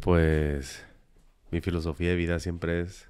[0.00, 0.84] Pues
[1.50, 3.08] mi filosofía de vida siempre es...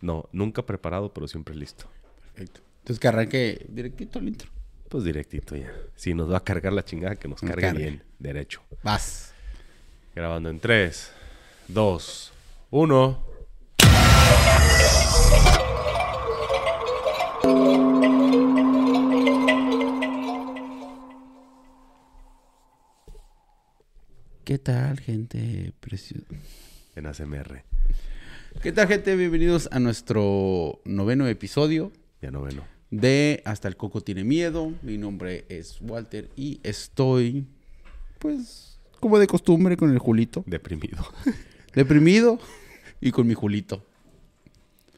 [0.00, 1.86] No, nunca preparado, pero siempre listo.
[2.20, 2.60] Perfecto.
[2.80, 4.50] Entonces que arranque directito el intro.
[4.88, 5.72] Pues directito ya.
[5.94, 7.82] Si nos va a cargar la chingada, que nos Nos cargue cargue.
[7.82, 8.62] bien, derecho.
[8.82, 9.32] Vas.
[10.14, 11.12] Grabando en 3,
[11.68, 12.32] 2,
[12.70, 13.26] 1.
[24.52, 26.26] ¿Qué tal, gente preciosa?
[26.94, 27.64] En ACMR.
[28.62, 29.16] ¿Qué tal, gente?
[29.16, 32.62] Bienvenidos a nuestro noveno episodio Ya noveno.
[32.90, 34.74] de Hasta el Coco tiene miedo.
[34.82, 37.46] Mi nombre es Walter y estoy,
[38.18, 40.44] pues, como de costumbre, con el Julito.
[40.46, 41.02] Deprimido.
[41.74, 42.38] Deprimido
[43.00, 43.82] y con mi Julito.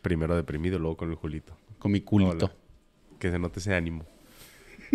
[0.03, 1.57] Primero deprimido, luego con el Julito.
[1.79, 2.47] Con mi culito.
[2.47, 2.57] Hola.
[3.21, 4.05] Que se note ese ánimo.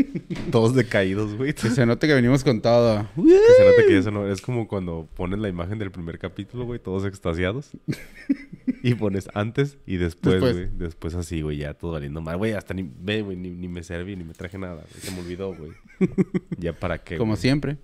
[0.52, 1.54] Todos decaídos, güey.
[1.54, 3.08] Que se note que venimos con todo.
[3.16, 3.22] Que
[3.58, 4.28] se note que eso no...
[4.28, 7.72] Es como cuando pones la imagen del primer capítulo, güey, todos extasiados.
[8.84, 10.70] y pones antes y después, güey.
[10.72, 12.38] Después así, güey, ya todo valiendo mal.
[12.38, 12.90] Güey, hasta ni...
[13.00, 14.84] Ve, güey, ni, ni me serví, ni me traje nada.
[15.00, 15.72] Se me olvidó, güey.
[16.58, 17.78] ya para qué, Como siempre.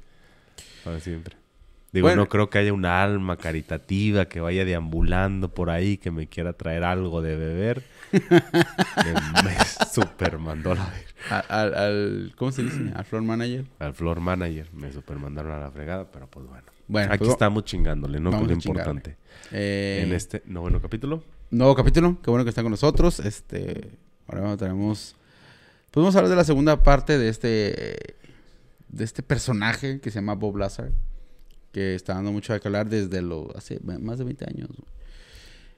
[0.84, 1.36] Para siempre.
[1.92, 2.24] Digo, Bueno.
[2.24, 6.52] no creo que haya una alma caritativa que vaya deambulando por ahí que me quiera
[6.52, 7.84] traer algo de beber.
[8.12, 9.56] me, me
[9.94, 12.92] super mandó la ver- A- Al, al- ¿cómo se dice?
[12.94, 13.66] Al floor manager.
[13.80, 14.68] Al floor manager.
[14.74, 16.64] Me super mandaron a la fregada, pero pues bueno.
[16.88, 18.30] Bueno, Aquí pues, estamos chingándole, ¿no?
[18.32, 19.18] Lo importante.
[19.52, 21.24] eh, En este noveno capítulo.
[21.50, 23.20] Nuevo capítulo, qué bueno que están con nosotros.
[23.20, 23.90] Este,
[24.28, 25.16] ahora tenemos,
[25.92, 28.16] pues vamos a hablar de la segunda parte de este,
[28.90, 30.92] de este personaje que se llama Bob Lazar,
[31.72, 34.70] que está dando mucho de hablar desde lo hace más de 20 años.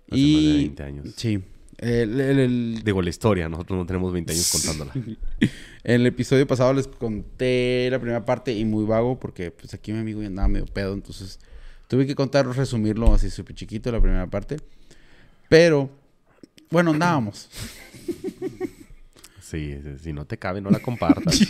[0.10, 1.08] Hace y más de 20 años.
[1.16, 1.44] sí,
[1.78, 3.48] el, el- el- Digo, la historia.
[3.50, 4.94] Nosotros no tenemos 20 años contándola.
[4.96, 5.18] en
[5.84, 10.00] el episodio pasado les conté la primera parte y muy vago porque pues aquí mi
[10.00, 11.40] amigo ya andaba medio pedo, entonces
[11.88, 14.58] tuve que contar, resumirlo así súper chiquito la primera parte,
[15.50, 15.90] pero
[16.72, 17.50] bueno andábamos.
[19.42, 21.40] Sí, si no te cabe, no la compartas.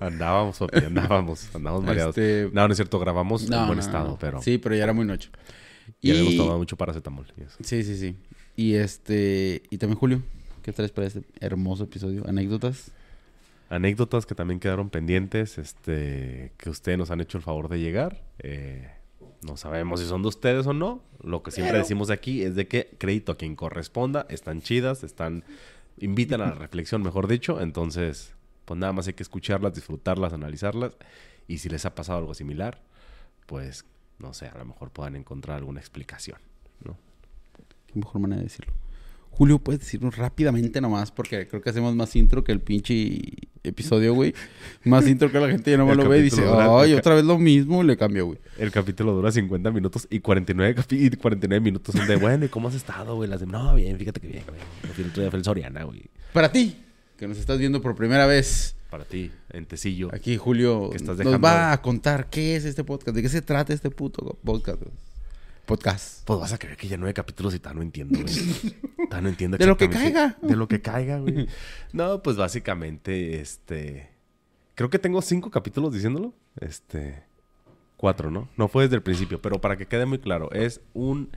[0.00, 1.48] andábamos, andábamos.
[1.54, 2.16] Andábamos mareados.
[2.18, 2.98] Este, No, no es cierto.
[2.98, 4.18] Grabamos No, en buen no, estado, no.
[4.18, 4.42] pero...
[4.42, 5.30] Sí, pero ya era muy noche.
[6.00, 7.26] Y habíamos tomado mucho paracetamol.
[7.38, 7.56] y eso.
[7.62, 8.16] Sí, sí, sí.
[8.56, 9.62] Y este...
[9.70, 10.22] Y también, Julio,
[10.62, 12.26] ¿qué traes para este hermoso episodio?
[12.28, 12.90] ¿Anécdotas?
[13.70, 18.22] Anécdotas que también quedaron pendientes, este, que ustedes nos han hecho el favor de llegar.
[18.40, 18.88] Eh,
[19.42, 21.02] no sabemos si son de ustedes o no.
[21.22, 24.26] Lo que siempre Pero- decimos aquí es de que crédito a quien corresponda.
[24.28, 25.44] Están chidas, están...
[25.98, 27.60] Invitan a la reflexión, mejor dicho.
[27.60, 28.34] Entonces,
[28.64, 30.96] pues nada más hay que escucharlas, disfrutarlas, analizarlas.
[31.48, 32.80] Y si les ha pasado algo similar,
[33.46, 33.84] pues,
[34.18, 36.38] no sé, a lo mejor puedan encontrar alguna explicación,
[36.84, 36.96] ¿no?
[37.86, 38.72] Qué mejor manera de decirlo.
[39.30, 41.10] Julio, ¿puedes decirnos rápidamente nomás?
[41.10, 43.20] Porque creo que hacemos más intro que el pinche
[43.64, 44.32] episodio, güey.
[44.84, 47.16] Más intro que la gente ya no El lo ve y dice, dura- ay, otra
[47.16, 48.38] vez lo mismo, le cambio, güey.
[48.58, 52.48] El capítulo dura 50 minutos y 49, capi- y 49 minutos son de, bueno, ¿y
[52.48, 53.28] cómo has estado, güey?
[53.28, 54.60] Las de, no, bien, fíjate que bien, güey.
[55.00, 56.02] El otro día fue el Soriana, güey.
[56.32, 56.76] Para ti,
[57.18, 60.08] que nos estás viendo por primera vez, Para ti, en Tecillo.
[60.14, 63.42] aquí Julio Que estás nos va a contar qué es este podcast, de qué se
[63.42, 64.80] trata este puto podcast.
[65.66, 66.24] Podcast.
[66.24, 68.32] Pues vas a creer que ya nueve capítulos y tal no entiendo, güey.
[69.10, 70.38] Tal no entiendo De lo que caiga.
[70.42, 71.48] De lo que caiga, güey.
[71.92, 74.10] No, pues básicamente, este...
[74.76, 76.32] Creo que tengo cinco capítulos diciéndolo.
[76.60, 77.24] Este...
[77.96, 78.48] Cuatro, ¿no?
[78.56, 81.30] No fue desde el principio, pero para que quede muy claro, es un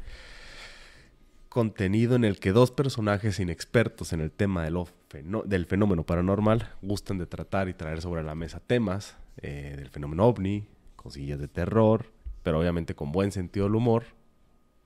[1.58, 4.70] contenido en el que dos personajes inexpertos en el tema de
[5.10, 9.90] fenó- del fenómeno paranormal gustan de tratar y traer sobre la mesa temas eh, del
[9.90, 12.12] fenómeno ovni, cosillas de terror,
[12.44, 14.04] pero obviamente con buen sentido del humor.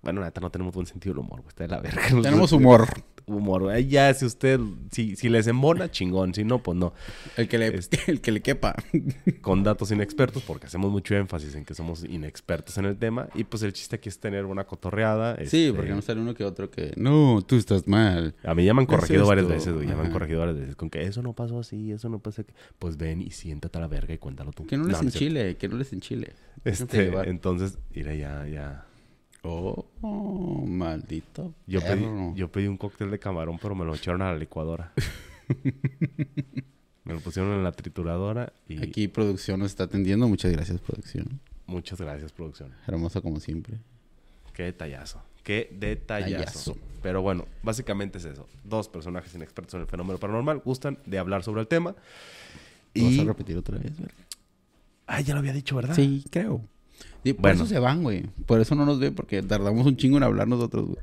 [0.01, 2.01] Bueno, neta, no tenemos buen sentido del humor, güey, está de la verga.
[2.21, 2.87] Tenemos humor.
[3.27, 3.69] Humor.
[3.69, 4.59] Ahí Ya, si usted,
[4.91, 6.33] si, si les embona, chingón.
[6.33, 6.93] Si no, pues no.
[7.37, 8.75] El que le, Este- el que le quepa.
[9.41, 13.27] Con datos inexpertos, porque hacemos mucho énfasis en que somos inexpertos en el tema.
[13.35, 15.35] Y pues el chiste aquí es tener una cotorreada.
[15.45, 16.93] Sí, este, porque no sale uno que otro que...
[16.95, 18.35] No, tú estás mal.
[18.43, 19.87] A mí ya me han ¿Qué es corregido varias veces, güey.
[19.87, 20.75] Ya me han corregido varias veces.
[20.75, 22.53] Con que eso no pasó así, eso no pasó aquí.
[22.79, 24.65] Pues ven y siéntate a la verga y cuéntalo tú.
[24.65, 25.17] Que no les es cierto.
[25.17, 26.33] enchile, que no les enchile.
[26.63, 28.85] Este, entonces, mira, ya, ya.
[29.43, 31.53] Oh, oh, maldito.
[31.65, 32.05] Yo pedí,
[32.35, 34.93] yo pedí un cóctel de camarón, pero me lo echaron a la licuadora.
[37.03, 40.27] me lo pusieron en la trituradora y Aquí producción nos está atendiendo.
[40.27, 41.39] Muchas gracias, producción.
[41.65, 42.71] muchas gracias, producción.
[42.87, 43.77] Hermosa como siempre.
[44.53, 45.23] Qué detallazo.
[45.43, 46.29] Qué detallazo.
[46.29, 46.77] Detallazo.
[47.01, 48.47] Pero bueno, básicamente es eso.
[48.63, 51.95] Dos personajes inexpertos en el fenómeno paranormal gustan de hablar sobre el tema.
[52.93, 53.19] ¿Lo ¿Vas Y...
[53.21, 53.97] a repetir otra vez?
[53.97, 54.13] verga?
[55.07, 55.95] Ah, ya lo había dicho, ¿verdad?
[55.95, 56.61] Sí, creo.
[57.23, 57.63] Y por Bueno.
[57.63, 58.23] eso se van, güey.
[58.45, 60.97] Por eso no nos ven, porque tardamos un chingo en hablar nosotros, güey.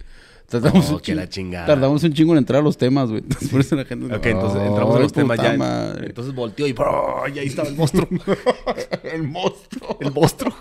[0.48, 1.66] Tardamos, Oh, un que la chingada.
[1.66, 3.20] tardamos un chingo en entrar a los temas, güey.
[3.22, 4.06] Entonces, por eso la gente...
[4.14, 5.52] Ok, entonces "Ay, entramos en los temas ya.
[5.58, 6.06] madre".
[6.06, 7.24] Entonces volteó y ¡bro!
[7.34, 8.08] y ahí estaba el monstruo.
[9.04, 9.98] el monstruo.
[10.00, 10.54] el monstruo.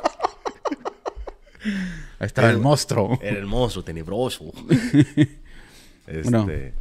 [2.20, 3.18] Ahí estaba el El- monstruo.
[3.22, 4.52] Era el monstruo tenebroso.
[6.08, 6.74] este.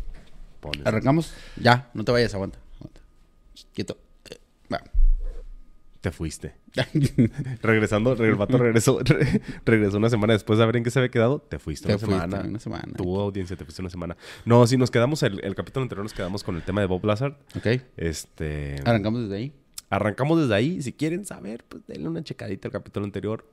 [0.62, 0.82] Bueno.
[0.84, 1.32] ¿Arrancamos?
[1.56, 2.58] Ya, no te vayas, aguanta.
[2.80, 3.00] aguanta.
[3.72, 3.96] Quieto.
[6.06, 6.54] Te fuiste.
[7.62, 11.00] Regresando, re- el vato regresó, re- regresó una semana después de ver en qué se
[11.00, 11.40] había quedado.
[11.40, 12.48] Te fuiste Te una fuiste semana.
[12.48, 12.92] una semana.
[12.96, 14.16] Tuvo audiencia, te fuiste una semana.
[14.44, 17.04] No, sí, nos quedamos, el, el capítulo anterior nos quedamos con el tema de Bob
[17.04, 17.36] Lazar.
[17.56, 17.82] ok.
[17.96, 18.76] Este.
[18.84, 19.52] Arrancamos desde ahí.
[19.90, 20.80] Arrancamos desde ahí.
[20.80, 23.44] Si quieren saber, pues denle una checadita al capítulo anterior.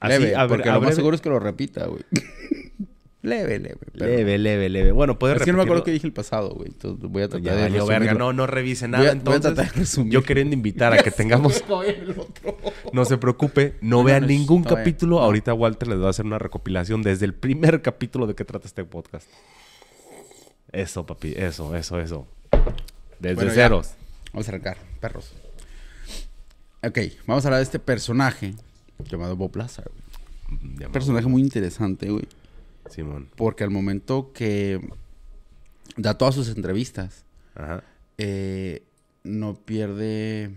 [0.00, 2.02] Así, leve, a ver, porque a lo más breve- seguro es que lo repita, güey.
[3.22, 3.76] leve, leve.
[3.92, 4.92] pero- Leve, leve, leve.
[4.92, 6.68] Bueno, puedes Es que no me acuerdo qué dije el pasado, güey.
[6.68, 8.14] Entonces voy a tratar Ya de valió verga.
[8.14, 9.02] No, no revise Voy nada.
[9.02, 10.12] a- voy a entonces, tratar de resumir.
[10.12, 11.64] yo queriendo invitar a que tengamos...
[12.92, 15.20] No se preocupe, no No, vean no, ningún capítulo.
[15.20, 18.66] Ahorita Walter les va a hacer una recopilación desde el primer capítulo de qué trata
[18.66, 19.28] este podcast.
[20.72, 22.26] Eso, papi, eso, eso, eso.
[23.18, 23.54] Desde Bueno, ya.
[23.64, 23.90] ceros.
[24.32, 25.32] Vamos a arrancar, perros.
[26.84, 28.54] Ok, vamos a hablar de este personaje
[29.10, 29.90] llamado Bob Lazar.
[29.90, 30.60] güey.
[30.78, 32.26] Me- personaje muy interesante, güey.
[32.90, 33.28] Simón.
[33.36, 34.80] Porque al momento que
[35.96, 37.24] da todas sus entrevistas,
[37.54, 37.82] Ajá.
[38.18, 38.82] eh,
[39.24, 40.50] no pierde.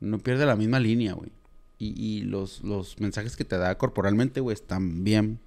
[0.00, 1.30] No pierde la misma línea, güey.
[1.78, 5.38] Y, y los, los mensajes que te da corporalmente, güey, están bien.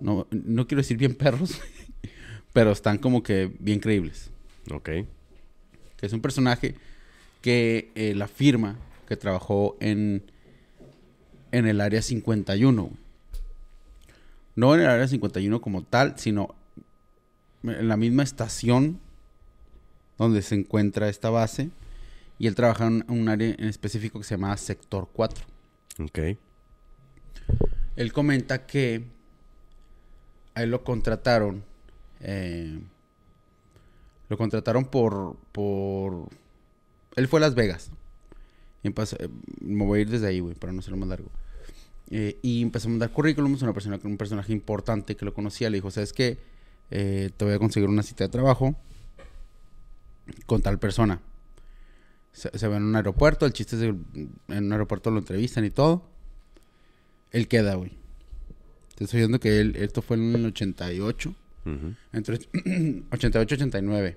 [0.00, 1.60] No, no quiero decir bien perros,
[2.52, 4.30] pero están como que bien creíbles.
[4.72, 4.88] Ok.
[5.96, 6.74] Que es un personaje
[7.42, 8.76] que eh, la firma
[9.08, 10.22] que trabajó en,
[11.52, 12.94] en el área 51, güey.
[14.60, 16.54] No en el área 51 como tal, sino
[17.62, 19.00] en la misma estación
[20.18, 21.70] donde se encuentra esta base.
[22.38, 25.46] Y él trabaja en un área en específico que se llama Sector 4.
[26.04, 26.18] Ok.
[27.96, 29.02] Él comenta que
[30.54, 31.64] a él lo contrataron.
[32.20, 32.80] eh,
[34.28, 36.28] lo contrataron por, por.
[37.16, 37.90] Él fue a Las Vegas.
[38.82, 39.28] Y eh,
[39.62, 41.30] me voy a ir desde ahí, güey, para no ser más largo.
[42.10, 43.62] Eh, y empezó a mandar currículums.
[43.62, 46.38] Una persona, un personaje importante que lo conocía le dijo: ¿Sabes qué?
[46.90, 48.74] Eh, te voy a conseguir una cita de trabajo
[50.46, 51.20] con tal persona.
[52.32, 53.46] Se, se va en un aeropuerto.
[53.46, 56.02] El chiste es que en un aeropuerto lo entrevistan y todo.
[57.30, 57.90] Él queda, güey.
[58.96, 61.34] Te estoy diciendo que él, esto fue en el 88.
[61.64, 61.94] Ujú.
[62.12, 62.38] Entre
[63.12, 64.16] 88 y 89.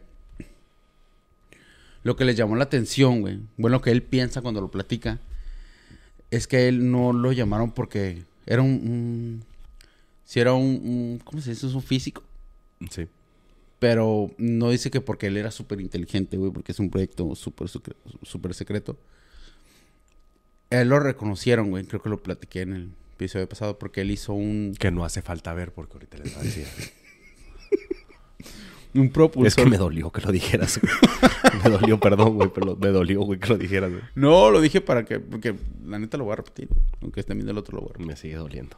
[2.03, 5.19] Lo que le llamó la atención, güey, bueno, lo que él piensa cuando lo platica,
[6.35, 8.71] es que él no lo llamaron porque era un...
[8.71, 9.43] un-
[10.25, 11.67] si era un, un- ¿Cómo se dice?
[11.67, 12.23] Es un físico.
[12.89, 13.07] Sí.
[13.79, 17.67] Pero no dice que porque él era súper inteligente, güey, porque es un proyecto súper
[18.23, 18.97] súper secreto.
[20.69, 21.85] Él lo reconocieron, güey.
[21.85, 25.21] Creo que lo platiqué en el episodio pasado porque él hizo un, Que no hace
[25.21, 26.65] falta ver porque ahorita les va a decir.
[28.95, 29.47] un propulsor.
[29.47, 30.79] es que me dolió que lo dijeras.
[30.79, 30.93] güey.
[31.63, 33.91] me dolió, perdón, güey, pero me dolió, güey, que lo dijeras.
[33.91, 34.03] güey.
[34.15, 35.19] No, lo dije para que...
[35.19, 35.55] Porque
[35.85, 36.69] la neta lo voy a repetir.
[37.01, 38.07] Aunque esté viendo el otro lo voy a repetir.
[38.07, 38.77] Me sigue doliendo.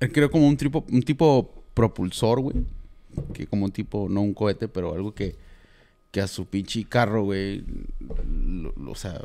[0.00, 2.56] Él creó como un tipo, un tipo propulsor, güey.
[3.34, 5.36] Que como un tipo, no un cohete, pero algo que,
[6.10, 7.64] que a su pinche carro, güey,
[8.28, 9.20] lo- lo- o sea,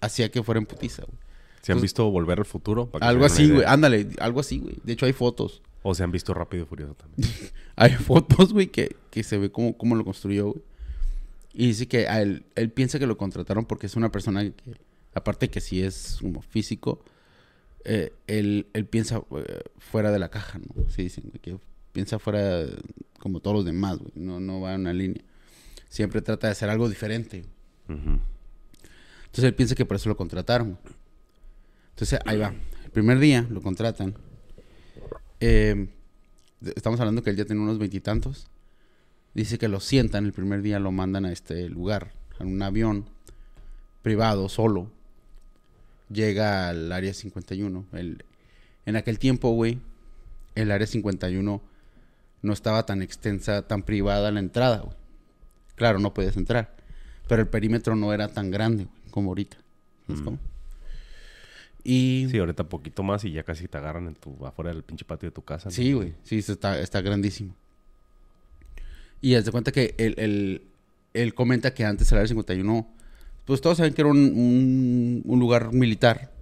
[0.00, 1.18] hacía que fuera en putiza, güey.
[1.62, 2.86] ¿Se han Entonces- visto Volver al Futuro?
[2.86, 3.64] Para que Algo así, güey.
[3.66, 4.76] Ándale, algo así, güey.
[4.84, 5.62] De hecho, hay fotos.
[5.88, 7.30] O se han visto Rápido y Furioso también.
[7.76, 10.62] Hay fotos, güey, que, que se ve cómo, cómo lo construyó, güey.
[11.52, 14.74] Y dice que a él, él piensa que lo contrataron porque es una persona que,
[15.14, 17.04] aparte que sí es como físico,
[17.84, 20.90] eh, él, él piensa eh, fuera de la caja, ¿no?
[20.90, 21.56] Sí, dicen, que
[21.92, 22.66] piensa fuera
[23.20, 24.10] como todos los demás, güey.
[24.16, 25.22] No, no va en una línea.
[25.88, 27.44] Siempre trata de hacer algo diferente.
[27.88, 30.76] Entonces él piensa que por eso lo contrataron.
[31.90, 32.52] Entonces ahí va.
[32.84, 34.16] El primer día lo contratan.
[35.40, 35.88] Eh,
[36.74, 38.46] estamos hablando que él ya tiene unos veintitantos.
[39.34, 43.06] Dice que lo sientan el primer día, lo mandan a este lugar, en un avión
[44.02, 44.90] privado, solo.
[46.08, 47.84] Llega al área 51.
[47.92, 48.24] El,
[48.86, 49.78] en aquel tiempo, güey,
[50.54, 51.60] el área 51
[52.42, 54.96] no estaba tan extensa, tan privada la entrada, güey.
[55.74, 56.74] Claro, no podías entrar.
[57.28, 59.56] Pero el perímetro no era tan grande, güey, como ahorita.
[60.06, 60.24] ¿Sabes Mm.
[60.24, 60.38] cómo?
[61.88, 62.26] Y...
[62.30, 65.28] Sí, ahorita poquito más y ya casi te agarran en tu, afuera del pinche patio
[65.28, 65.68] de tu casa.
[65.68, 65.70] ¿no?
[65.70, 66.14] Sí, güey.
[66.24, 67.54] Sí, está, está grandísimo.
[69.20, 70.62] Y haz de cuenta que él, él-
[71.14, 72.86] él comenta que antes el área 51,
[73.44, 76.32] pues todos saben que era un, un- un lugar militar,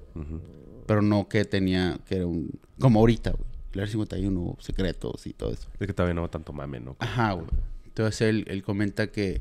[0.86, 3.44] pero no que tenía, que era un, como ahorita, güey.
[3.74, 5.68] El área 51, secretos y todo eso.
[5.78, 6.96] Es que todavía no va tanto mame, ¿no?
[7.00, 7.46] Ajá, güey.
[7.86, 9.40] Entonces él, él comenta que,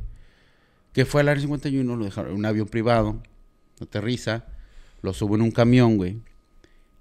[0.91, 3.21] que fue al área 51, lo dejaron en un avión privado,
[3.81, 4.45] Aterriza,
[5.03, 6.17] lo sube en un camión, güey.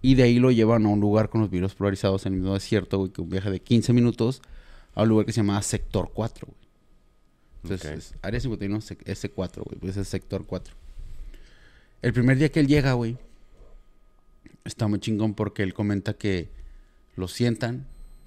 [0.02, 2.52] Y de ahí lo llevan a un lugar con los vidrios polarizados en el mismo
[2.54, 4.42] desierto, güey, que un viaje de 15 minutos
[4.94, 6.58] a un lugar que se llama Sector 4, güey.
[7.62, 7.96] Entonces, Ok.
[7.98, 10.74] es Área 51 sec- S4, güey, pues es Sector 4.
[12.02, 13.16] El primer día que él llega, güey,
[14.64, 16.48] está muy chingón porque él comenta que
[17.16, 17.86] lo sientan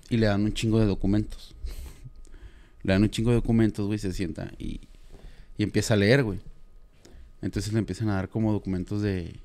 [0.10, 1.54] y le dan un chingo de documentos.
[2.84, 4.80] le dan un chingo de documentos, güey, se sienta y,
[5.58, 6.40] y empieza a leer, güey.
[7.42, 9.40] Entonces le empiezan a dar como documentos de,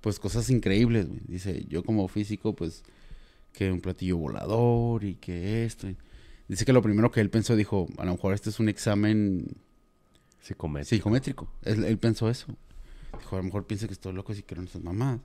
[0.00, 1.20] pues, cosas increíbles, güey.
[1.26, 2.82] Dice, yo como físico, pues,
[3.52, 5.88] que un platillo volador y que esto.
[6.48, 9.56] Dice que lo primero que él pensó, dijo, a lo mejor este es un examen
[10.40, 10.96] Psicométrico.
[10.96, 11.48] psicométrico.
[11.62, 12.46] Él, él pensó eso.
[13.18, 15.20] Dijo, a lo mejor piensa que estoy loco si quiero esas mamás.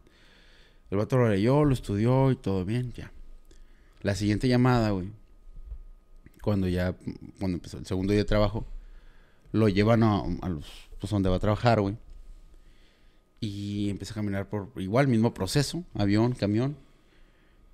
[0.92, 3.12] El vato lo leyó, lo estudió y todo bien, ya.
[4.02, 5.10] La siguiente llamada, güey,
[6.42, 6.96] cuando ya,
[7.40, 8.68] cuando empezó el segundo día de trabajo,
[9.52, 10.66] lo llevan a, a los,
[11.00, 11.98] pues donde va a trabajar, güey.
[13.40, 16.78] Y empieza a caminar por, igual, mismo proceso, avión, camión.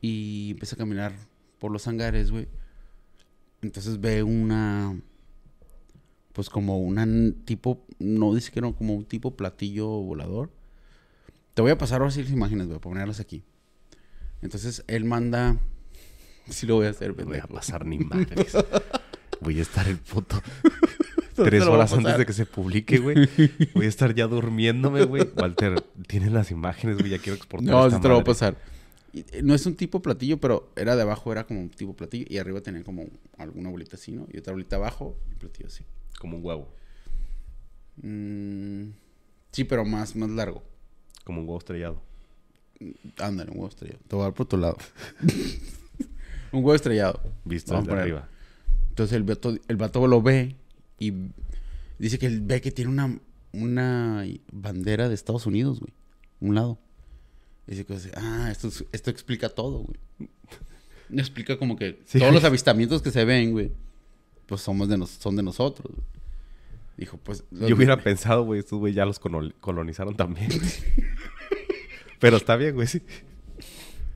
[0.01, 1.13] Y empieza a caminar
[1.60, 2.48] por los hangares, güey.
[3.62, 5.00] Entonces ve una,
[6.34, 7.06] pues como una
[7.46, 10.50] tipo, no dice que no, como un tipo platillo volador.
[11.53, 13.44] Te voy a pasar ahora sí las imágenes, voy a ponerlas aquí.
[14.41, 15.58] Entonces él manda,
[16.50, 17.48] sí lo voy a hacer, No voy a pendejo.
[17.50, 18.58] pasar ni madres.
[19.41, 20.41] Voy a estar el puto
[21.34, 23.16] tres horas antes de que se publique, güey.
[23.74, 25.30] Voy a estar ya durmiéndome, güey.
[25.36, 27.10] Walter, tienes las imágenes, güey.
[27.10, 28.58] Ya quiero exportar No, esta te lo voy a pasar.
[29.14, 32.26] Eh, no es un tipo platillo, pero era de abajo, era como un tipo platillo.
[32.30, 33.08] Y arriba tenía como
[33.38, 34.28] alguna bolita así, ¿no?
[34.32, 35.84] Y otra bolita abajo y un platillo así.
[36.20, 36.74] Como un huevo.
[37.98, 38.92] Mm,
[39.52, 40.64] sí, pero más, más largo.
[41.24, 42.02] Como un huevo estrellado.
[43.18, 44.00] Ándale, un huevo estrellado.
[44.08, 44.78] Te voy a dar por tu lado.
[46.52, 47.22] un huevo estrellado.
[47.44, 48.30] Visto Vamos desde arriba.
[48.90, 50.58] Entonces el vato, el vato lo ve
[51.08, 51.13] y
[52.00, 53.20] dice que él ve que tiene una,
[53.53, 55.93] una bandera de Estados Unidos, güey.
[56.39, 56.79] Un lado.
[57.67, 60.29] Y dice que, ah, esto, es- esto explica todo, güey.
[61.13, 62.20] Explica como que Sí.
[62.20, 63.72] todos los avistamientos que se ven, güey,
[64.46, 65.91] pues somos de nos, son de nosotros.
[65.93, 66.08] güey.
[66.98, 67.43] Dijo, pues...
[67.51, 70.50] Yo hubiera pensado, güey, estos güey ya los colon- colonizaron también.
[72.20, 73.01] Pero está bien, güey, sí.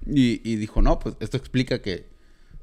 [0.06, 2.06] Y, y dijo, no, pues esto explica que...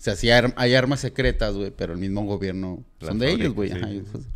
[0.02, 3.30] O sea, sí hay, arm- hay armas secretas, güey, pero el mismo gobierno son de
[3.30, 3.68] ellos, güey.
[3.70, 3.76] sí.
[3.78, 4.26] Pues- Entonces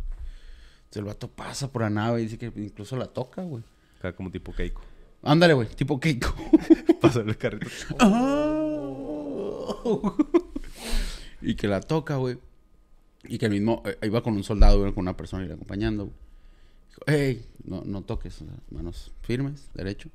[0.93, 3.63] el vato pasa por la nave y dice que incluso la toca, güey.
[3.99, 4.81] Acá como tipo Keiko.
[5.23, 6.33] Ándale, güey, tipo Keiko.
[7.01, 7.67] Pasa el carrito.
[11.41, 12.37] y que la toca, güey.
[13.25, 15.55] Y que el mismo eh, iba con un soldado, güey, con una persona y le
[15.55, 16.05] acompañando.
[16.05, 16.15] güey.
[16.89, 20.09] Dijo, hey, no, no toques, manos firmes, derecho.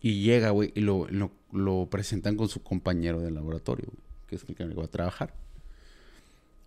[0.00, 4.36] Y llega, güey, y lo, lo, lo presentan con su compañero de laboratorio, güey, que
[4.36, 5.34] es el que va a trabajar.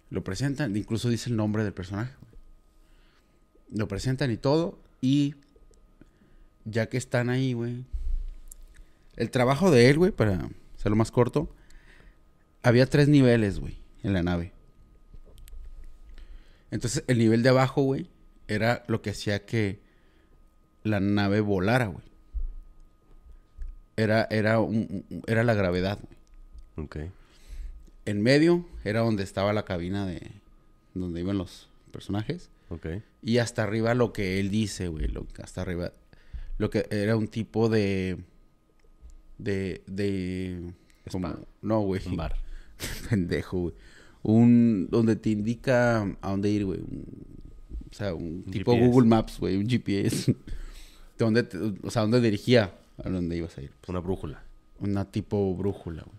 [0.10, 2.14] Lo presentan, incluso dice el nombre del personaje.
[3.72, 5.36] Lo presentan y todo, y
[6.66, 7.84] ya que están ahí, güey.
[9.16, 11.54] El trabajo de él, güey, para hacerlo más corto,
[12.64, 14.54] había tres niveles, güey, en la nave.
[16.72, 18.10] Entonces, el nivel de abajo, güey,
[18.48, 19.82] era lo que hacía que
[20.84, 22.06] la nave volara, güey.
[23.96, 26.00] Era, era, un- era la gravedad,
[26.76, 26.86] güey.
[26.86, 26.98] Ok.
[28.08, 30.32] En medio era donde estaba la cabina de...
[30.94, 32.50] Donde iban los personajes.
[32.70, 32.88] Ok.
[33.22, 35.08] Y hasta arriba lo que él dice, güey.
[35.08, 35.94] Lo, hasta arriba.
[36.58, 38.18] Lo que era un tipo de.
[39.38, 39.82] De.
[39.88, 40.74] de.
[41.12, 41.40] como- Spa.
[41.62, 42.02] no, güey.
[42.08, 42.36] Un bar.
[43.10, 43.74] Pendejo, güey.
[44.24, 44.88] Un.
[44.90, 46.80] donde te indica a dónde ir, güey.
[46.80, 47.06] Un-
[47.92, 48.90] o sea, un, Un tipo GPS.
[48.92, 49.56] Google Maps, güey.
[49.58, 50.32] Un GPS.
[50.34, 50.38] de
[51.18, 52.74] dónde te- o sea, dónde dirigía
[53.04, 53.72] a dónde ibas a ir.
[53.88, 54.44] Una brújula.
[54.80, 56.17] Una tipo brújula, güey.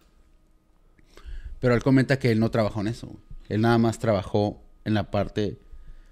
[1.61, 3.23] Pero él comenta que él no trabajó en eso, güey.
[3.49, 5.59] Él nada más trabajó en la parte...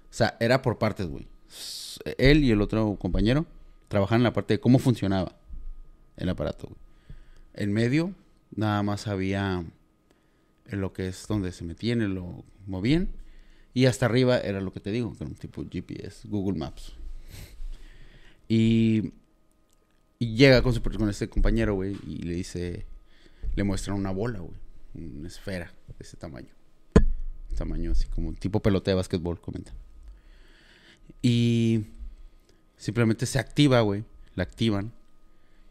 [0.09, 1.27] O sea, era por partes, güey.
[2.17, 3.45] Él y el otro compañero
[3.87, 5.37] trabajaban en la parte de cómo funcionaba
[6.15, 6.79] el aparato, güey.
[7.53, 8.13] En medio,
[8.55, 9.63] nada más había
[10.65, 13.09] en lo que es donde se metían y lo movían.
[13.73, 16.93] Y hasta arriba era lo que te digo, que era un tipo GPS, Google Maps.
[18.47, 19.11] Y
[20.19, 22.85] y llega con, su, con este compañero, güey, y le dice,
[23.55, 24.55] le muestran una bola, güey,
[24.93, 26.53] una esfera de ese tamaño.
[27.55, 29.73] Tamaño así como tipo pelota de básquetbol, comenta.
[31.21, 31.85] Y
[32.75, 34.03] simplemente se activa, güey,
[34.35, 34.93] la activan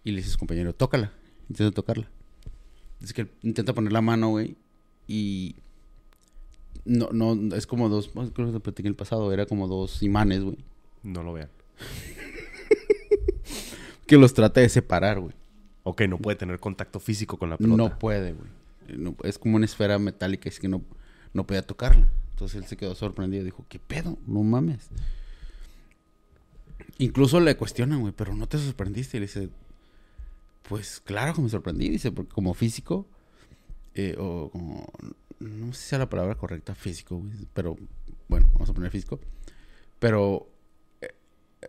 [0.03, 1.13] y le dice a su compañero, tócala,
[1.49, 2.11] intenta tocarla.
[3.01, 4.57] Dice que intenta poner la mano, güey,
[5.07, 5.57] y
[6.85, 10.03] no, no, es como dos, creo que lo platiqué en el pasado, era como dos
[10.03, 10.59] imanes, güey,
[11.03, 11.51] No lo vean.
[14.07, 15.35] que los trata de separar, güey.
[15.83, 17.77] Ok, no puede tener contacto físico con la pelota.
[17.77, 18.49] No puede, güey.
[19.25, 20.83] Es como una esfera metálica, es que no,
[21.33, 22.09] no podía tocarla.
[22.31, 23.45] Entonces él se quedó sorprendido.
[23.45, 24.19] Dijo, ¿qué pedo?
[24.27, 24.89] No mames.
[26.99, 29.17] Incluso le cuestionan, güey, pero no te sorprendiste.
[29.17, 29.51] Y le dice,
[30.69, 33.07] pues claro que me sorprendí, dice, porque como físico,
[33.95, 34.87] eh, o como,
[35.39, 37.77] no sé si sea la palabra correcta, físico, güey, pero
[38.29, 39.21] bueno, vamos a poner físico.
[39.99, 40.49] Pero
[41.01, 41.15] eh,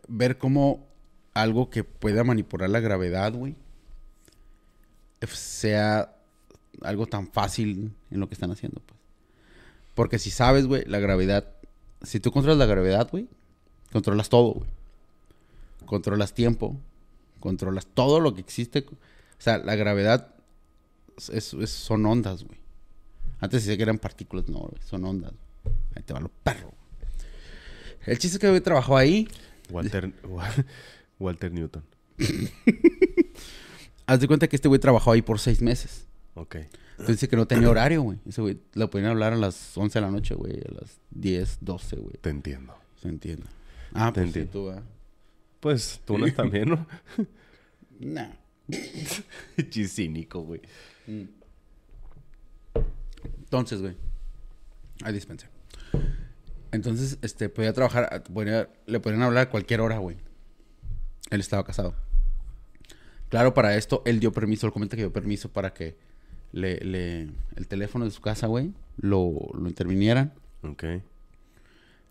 [0.08, 0.88] ver cómo
[1.34, 3.56] algo que pueda manipular la gravedad, güey,
[5.26, 6.17] sea
[6.82, 9.00] algo tan fácil en lo que están haciendo, pues.
[9.94, 11.56] Porque si sabes, güey, la gravedad,
[12.04, 13.28] si tú controlas la gravedad, güey,
[13.92, 14.70] controlas todo, güey.
[15.86, 16.78] Controlas tiempo,
[17.40, 18.86] controlas todo lo que existe.
[18.90, 18.96] O
[19.40, 20.36] sea, la gravedad
[21.32, 22.60] es, son ondas, güey.
[23.40, 25.34] Antes decía que eran partículas, no, güey, son ondas.
[25.96, 26.72] Ahí te va lo perro.
[28.06, 29.28] El chiste es que hoy trabajó ahí.
[29.70, 30.14] Walter,
[31.20, 31.84] Walter Newton.
[34.06, 36.08] Haz de cuenta que este güey trabajó ahí por seis meses.
[36.38, 36.56] Ok.
[36.56, 38.20] Entonces dice que no tenía horario, güey.
[38.28, 40.54] Ese güey lo podían hablar a las 11 de la noche, güey.
[40.54, 42.14] A las 10, 12, güey.
[42.22, 42.76] Te entiendo.
[43.02, 43.48] Se entiende.
[43.94, 44.52] Ah, Te pues entiendo.
[44.52, 44.84] tú, ah.
[45.60, 46.88] Pues tú no estás también, ¿no?
[48.00, 48.30] nah.
[49.70, 50.62] Chisínico, güey.
[51.08, 51.24] Mm.
[53.40, 53.96] Entonces, güey.
[55.04, 55.48] Ahí dispense.
[56.72, 58.24] Entonces, este, podía trabajar,
[58.86, 60.18] le podían hablar a cualquier hora, güey.
[61.32, 61.96] Él estaba casado.
[63.30, 65.98] Claro, para esto, él dio permiso, él comenta que dio permiso para que
[66.58, 70.34] le, le el teléfono de su casa, güey, lo, lo intervinieran.
[70.64, 70.84] Ok.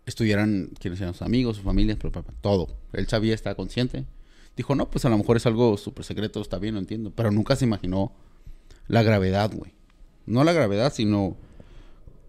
[0.05, 1.97] Estuvieran quienes eran sus amigos, sus familias,
[2.41, 2.77] todo.
[2.93, 4.05] Él sabía, estaba consciente.
[4.55, 7.11] Dijo, no, pues a lo mejor es algo súper secreto, está bien, lo entiendo.
[7.11, 8.13] Pero nunca se imaginó
[8.87, 9.73] la gravedad, güey.
[10.25, 11.35] No la gravedad, sino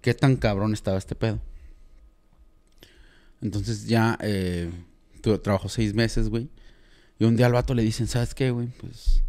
[0.03, 1.41] qué tan cabrón estaba este pedo.
[3.41, 4.71] Entonces ya eh,
[5.43, 6.49] trabajó seis meses, güey.
[7.21, 8.69] Y un día al vato le dicen, ¿sabes qué, güey?
[8.81, 9.23] Pues...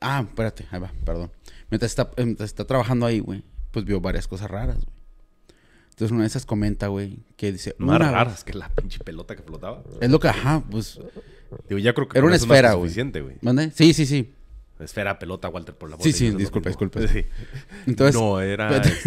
[0.00, 1.30] Ah, espérate, ahí va, perdón.
[1.70, 2.10] Mientras está,
[2.42, 5.00] está trabajando ahí, güey, pues vio varias cosas raras, güey.
[5.90, 7.74] Entonces una de esas comenta, güey, que dice...
[7.78, 9.82] Más raras que la pinche pelota que flotaba.
[10.00, 10.98] Es lo que, ajá, pues...
[11.68, 12.90] Digo, ya creo que era una esfera, güey.
[12.94, 13.70] güey.
[13.74, 14.32] Sí, sí, sí.
[14.78, 16.04] Esfera, pelota, Walter, por la voz.
[16.04, 17.06] Sí, sí, disculpa, disculpa.
[17.06, 17.26] Sí.
[17.86, 18.76] Entonces, no, era...
[18.76, 18.98] Este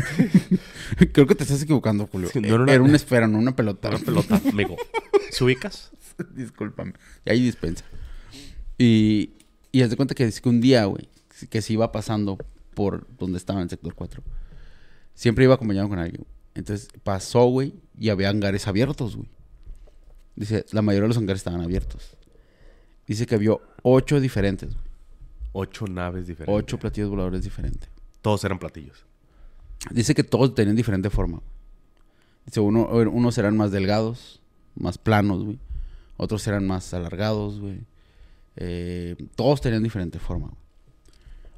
[1.11, 2.29] creo que te estás equivocando, Julio.
[2.35, 3.89] Era una esfera, no una pelota.
[3.89, 4.77] Una pelota, amigo.
[5.31, 5.91] ¿Se ubicas?
[6.35, 6.93] Discúlpame.
[7.25, 7.85] Y ahí dispensa.
[8.77, 9.31] Y,
[9.73, 11.09] y haz de cuenta que, que un día, güey,
[11.49, 12.37] que se iba pasando
[12.75, 14.23] por donde estaba en el sector 4.
[15.15, 16.25] Siempre iba acompañado con alguien.
[16.53, 19.27] Entonces pasó, güey, y había hangares abiertos, güey.
[20.35, 22.15] Dice, la mayoría de los hangares estaban abiertos.
[23.07, 24.85] Dice que vio ocho diferentes, güey.
[25.53, 26.63] Ocho naves diferentes.
[26.63, 27.89] Ocho platillos voladores diferentes.
[28.21, 29.05] Todos eran platillos.
[29.89, 31.41] Dice que todos tenían diferente forma.
[32.45, 34.39] Dice, uno, unos eran más delgados,
[34.75, 35.59] más planos, güey.
[36.17, 37.81] Otros eran más alargados, güey.
[38.55, 40.53] Eh, todos tenían diferente forma.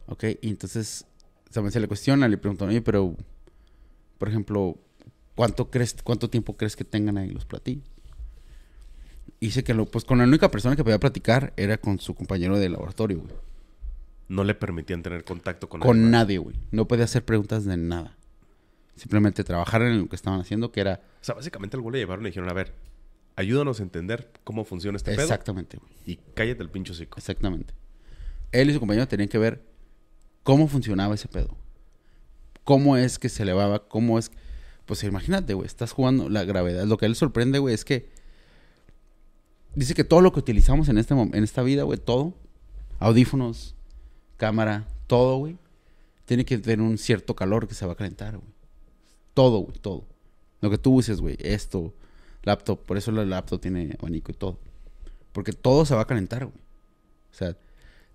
[0.08, 1.06] Ok, y entonces
[1.52, 3.16] también se le cuestiona, le preguntan, oye, pero,
[4.18, 4.78] por ejemplo,
[5.36, 7.96] ¿cuánto, crees, ¿cuánto tiempo crees que tengan ahí los platillos?
[9.40, 12.58] dice que lo, pues con la única persona que podía platicar era con su compañero
[12.58, 13.34] de laboratorio, güey.
[14.28, 16.56] No le permitían tener contacto con, con nadie, güey.
[16.72, 18.18] No podía hacer preguntas de nada.
[18.96, 21.02] Simplemente trabajar en lo que estaban haciendo, que era...
[21.22, 22.74] O sea, básicamente al güey le llevaron y le dijeron, a ver,
[23.36, 25.24] ayúdanos a entender cómo funciona este pedo.
[25.24, 25.80] Exactamente.
[26.06, 27.18] Y cállate el pincho cico.
[27.18, 27.74] Exactamente.
[28.52, 29.66] Él y su compañero tenían que ver
[30.44, 31.58] cómo funcionaba ese pedo.
[32.64, 34.32] Cómo es que se elevaba, cómo es...
[34.86, 36.86] Pues imagínate, güey, estás jugando la gravedad.
[36.86, 38.10] Lo que a él sorprende, güey, es que...
[39.76, 42.34] Dice que todo lo que utilizamos en, este, en esta vida, güey, todo,
[43.00, 43.76] audífonos,
[44.38, 45.58] cámara, todo, güey,
[46.24, 48.50] tiene que tener un cierto calor que se va a calentar, güey.
[49.34, 50.06] Todo, güey, todo.
[50.62, 51.94] Lo que tú uses, güey, esto,
[52.46, 52.80] laptop.
[52.86, 54.60] Por eso el laptop tiene abanico y todo.
[55.34, 56.58] Porque todo se va a calentar, güey.
[57.32, 57.58] O sea,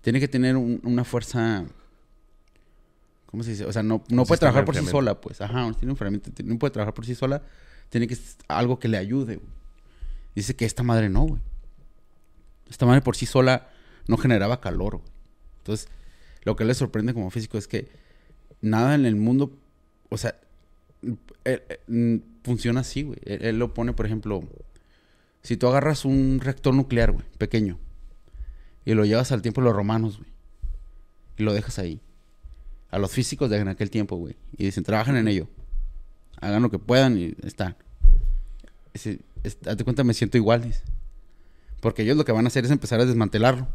[0.01, 1.65] tiene que tener una fuerza.
[3.27, 3.65] ¿Cómo se dice?
[3.65, 5.39] O sea, no, no puede trabajar por sí sola, pues.
[5.41, 7.43] Ajá, tiene un No puede trabajar por sí sola.
[7.89, 8.17] Tiene que
[8.47, 9.49] algo que le ayude, güey.
[10.33, 11.41] Dice que esta madre no, güey.
[12.69, 13.69] Esta madre por sí sola
[14.07, 15.11] no generaba calor, güey.
[15.59, 15.89] Entonces,
[16.43, 17.89] lo que le sorprende como físico es que
[18.61, 19.51] nada en el mundo.
[20.09, 20.39] O sea,
[22.43, 23.19] funciona así, güey.
[23.25, 24.43] Él, lo pone, por ejemplo,
[25.43, 27.77] si tú agarras un reactor nuclear, güey, pequeño,
[28.85, 30.29] y lo llevas al tiempo de los romanos, güey,
[31.37, 32.01] y lo dejas ahí.
[32.89, 34.35] A los físicos de en aquel tiempo, güey.
[34.57, 35.47] Y dicen, trabajan en ello.
[36.41, 37.77] Hagan lo que puedan y están.
[39.61, 40.83] Date cuenta, me siento igual, dice.
[41.79, 43.67] Porque ellos lo que van a hacer es empezar a desmantelarlo.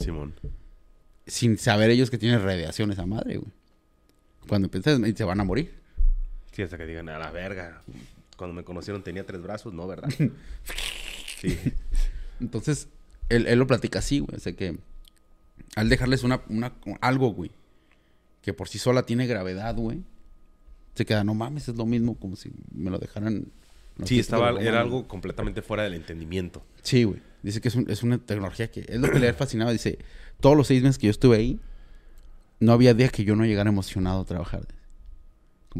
[0.00, 0.34] Simón.
[1.26, 3.52] Sin saber ellos que tienen radiación esa madre, güey.
[4.48, 5.74] Cuando empiezan, se van a morir.
[6.56, 7.82] Sí, hasta que digan, a la verga.
[8.38, 9.86] Cuando me conocieron tenía tres brazos, ¿no?
[9.86, 10.08] ¿Verdad?
[11.38, 11.58] sí.
[12.40, 12.88] Entonces,
[13.28, 14.38] él, lo platica así, güey.
[14.38, 14.78] O sea que
[15.74, 17.50] al dejarles una, una, algo, güey,
[18.40, 20.02] que por sí sola tiene gravedad, güey,
[20.94, 23.48] se queda, no mames, es lo mismo como si me lo dejaran
[23.98, 26.64] No Sí, estaba, era algo completamente fuera del entendimiento.
[26.82, 27.20] Sí, güey.
[27.42, 29.72] Dice que es, un- es una tecnología que es lo que le fascinaba.
[29.72, 29.98] Dice,
[30.40, 31.60] todos los seis meses que yo estuve ahí,
[32.60, 34.66] no había día que yo no llegara emocionado a trabajar.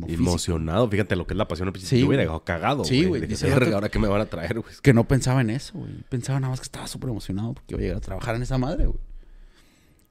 [0.01, 0.31] Como físico.
[0.31, 1.73] Emocionado, fíjate lo que es la pasión.
[1.79, 3.09] Sí, yo hubiera llegado cagado, Sí, güey.
[3.09, 4.75] güey, De que, dice el "Verga, vato- ahora que me van a traer, güey.
[4.83, 5.93] Que no pensaba en eso, güey.
[6.09, 8.59] Pensaba nada más que estaba súper emocionado porque iba a llegar a trabajar en esa
[8.59, 8.99] madre, güey.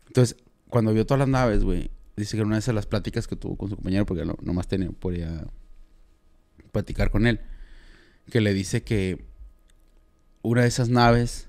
[0.07, 0.37] Entonces,
[0.69, 3.55] cuando vio todas las naves, güey, dice que una de esas las pláticas que tuvo
[3.57, 5.45] con su compañero, porque no, nomás tenía, podía
[6.71, 7.39] platicar con él,
[8.31, 9.25] que le dice que
[10.41, 11.47] una de esas naves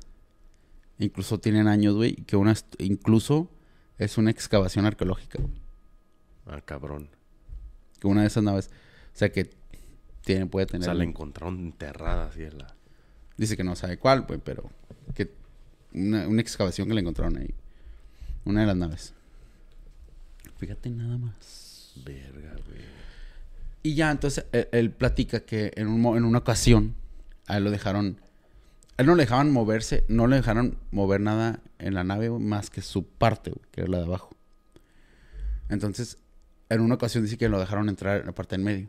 [0.99, 3.51] incluso tienen años, güey, que una incluso
[3.99, 5.39] es una excavación arqueológica.
[6.47, 7.09] Ah, cabrón.
[8.01, 8.71] Que una de esas naves,
[9.15, 9.51] o sea, que
[10.23, 10.85] tiene, puede O tener...
[10.85, 12.75] sea, la encontraron enterrada así en la...
[13.37, 14.71] Dice que no sabe cuál, güey, pero
[15.15, 15.31] que
[15.93, 17.55] una, una excavación que le encontraron ahí.
[18.45, 19.15] Una de las naves.
[20.59, 21.93] Fíjate nada más.
[22.05, 22.81] Verga, güey.
[23.83, 26.95] Y ya, entonces, él, él platica que en, un en una ocasión,
[27.47, 28.21] a él lo dejaron...
[28.99, 32.71] A él no le dejaban moverse, no le dejaron mover nada en la nave más
[32.71, 34.35] que su parte, güey, que era la de abajo.
[35.69, 36.19] Entonces,
[36.69, 38.89] en una ocasión dice que lo dejaron entrar en la parte en medio.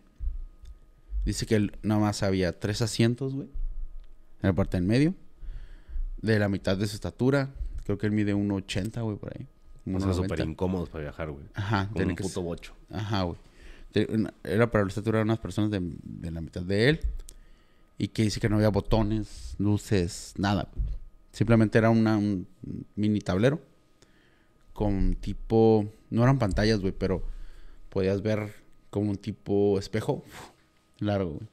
[1.26, 3.48] Dice que él nada más había tres asientos, güey.
[4.42, 5.14] En la parte en medio.
[6.22, 7.54] De la mitad de su estatura.
[7.84, 9.48] Creo que él mide 1,80, güey, por ahí.
[9.86, 10.14] O sea, 1,90.
[10.14, 11.46] súper incómodos para viajar, güey.
[11.54, 11.90] Ajá.
[11.94, 12.74] Con un puto bocho.
[12.90, 13.38] Ajá, güey.
[14.44, 17.00] Era para la estatura de unas personas de, de la mitad de él.
[17.98, 20.70] Y que dice que no había botones, luces, nada.
[21.32, 22.48] Simplemente era una, un
[22.96, 23.62] mini tablero.
[24.74, 25.86] Con tipo...
[26.10, 27.24] No eran pantallas, güey, pero
[27.98, 28.54] podías ver
[28.92, 30.24] como un tipo espejo
[31.00, 31.48] largo, güey.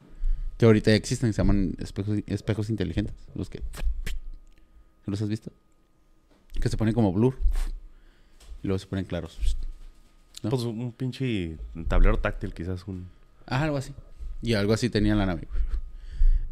[0.58, 3.14] Que ahorita ya existen, se llaman espejos, espejos inteligentes.
[3.34, 3.62] Los que...
[5.06, 5.50] ¿Los has visto?
[6.60, 7.38] Que se ponen como blur.
[8.62, 9.38] Y luego se ponen claros.
[10.42, 10.50] ¿No?
[10.50, 11.56] Pues un pinche
[11.88, 13.08] tablero táctil, quizás un...
[13.46, 13.94] Ajá, algo así.
[14.42, 15.48] Y algo así tenía en la nave.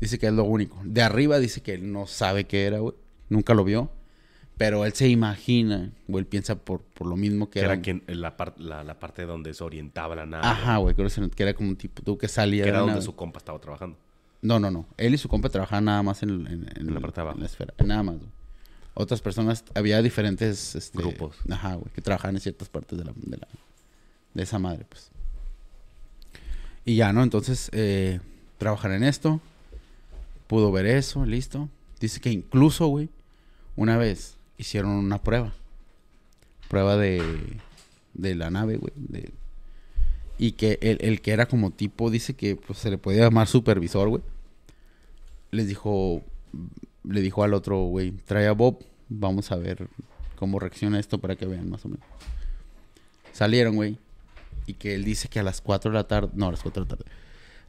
[0.01, 0.81] Dice que es lo único.
[0.85, 2.95] De arriba dice que él no sabe qué era, güey.
[3.29, 3.91] Nunca lo vio.
[4.65, 7.73] Pero él se imagina, o él piensa por, por lo mismo que Que era.
[7.75, 10.47] era quien, en la, par- la, la parte donde se orientaba la nave.
[10.47, 10.95] Ajá, güey.
[10.95, 13.05] Creo que era como un tipo tú que salía Que era donde nave.
[13.05, 13.97] su compa estaba trabajando.
[14.41, 14.87] No, no, no.
[14.97, 17.75] Él y su compa trabajaban nada más en, en, En la parte la esfera.
[17.85, 18.31] Nada más, güey.
[18.95, 21.37] Otras personas, había diferentes este, Grupos.
[21.51, 23.49] Ajá, güey, que trabajaban en ciertas partes de la, de la
[24.35, 25.11] de esa madre, pues.
[26.85, 27.23] Y ya, ¿no?
[27.23, 28.21] Entonces, eh,
[28.59, 29.41] trabajar en esto.
[30.47, 31.69] Pudo ver eso, listo.
[32.01, 33.09] Dice que incluso, güey,
[33.77, 35.53] una vez hicieron una prueba.
[36.69, 37.23] Prueba de,
[38.15, 38.93] de la nave, güey.
[38.97, 39.33] de-
[40.39, 43.47] y que el, el que era como tipo, dice que pues, se le podía llamar
[43.47, 44.23] supervisor, güey.
[45.51, 46.23] Les dijo,
[47.05, 49.89] le dijo al otro, güey, trae a Bob, vamos a ver
[50.37, 52.05] cómo reacciona esto para que vean más o menos.
[53.33, 53.99] Salieron, güey.
[54.67, 56.85] Y que él dice que a las 4 de la tarde, no, a las 4
[56.85, 57.11] de la tarde,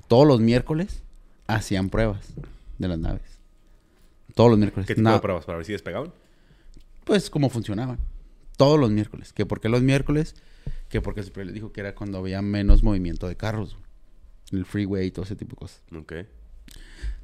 [0.08, 1.04] todos los miércoles
[1.48, 2.34] hacían pruebas
[2.78, 3.40] de las naves.
[4.36, 4.88] Todos los miércoles.
[4.88, 5.46] ¿Qué tipo de pruebas?
[5.46, 6.12] ¿Para ver si despegaban?
[7.04, 8.00] Pues cómo funcionaban.
[8.58, 9.34] Todos los miércoles.
[9.34, 10.36] Que porque los miércoles,
[10.90, 13.78] que porque siempre les dijo que era cuando había menos movimiento de carros.
[14.52, 15.82] El freeway y todo ese tipo de cosas.
[15.96, 16.14] Ok.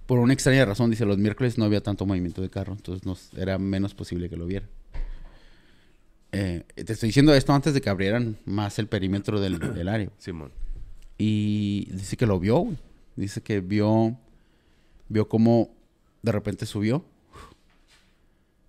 [0.06, 2.74] Por una extraña razón, dice, los miércoles no había tanto movimiento de carro.
[2.74, 4.68] Entonces nos, era menos posible que lo viera.
[6.32, 10.10] Eh, te estoy diciendo esto antes de que abrieran más el perímetro del, del área.
[10.18, 10.52] Simón.
[11.18, 12.78] Y dice que lo vio, güey.
[13.16, 14.18] Dice que vio,
[15.10, 15.76] vio cómo
[16.22, 17.06] de repente subió.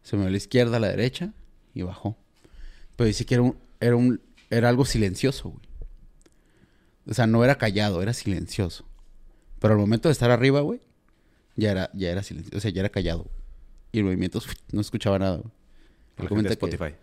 [0.03, 1.33] Se movió a la izquierda, a la derecha
[1.75, 2.17] y bajó.
[2.97, 5.63] Pero dice que era un, era un, era algo silencioso, güey.
[7.07, 8.85] O sea, no era callado, era silencioso.
[9.59, 10.81] Pero al momento de estar arriba, güey,
[11.57, 13.27] ya era, ya era silencioso, o sea, ya era callado.
[13.93, 14.41] Y el movimiento
[14.73, 15.51] no escuchaba nada, güey.
[16.19, 16.95] Él comenta que- Spotify.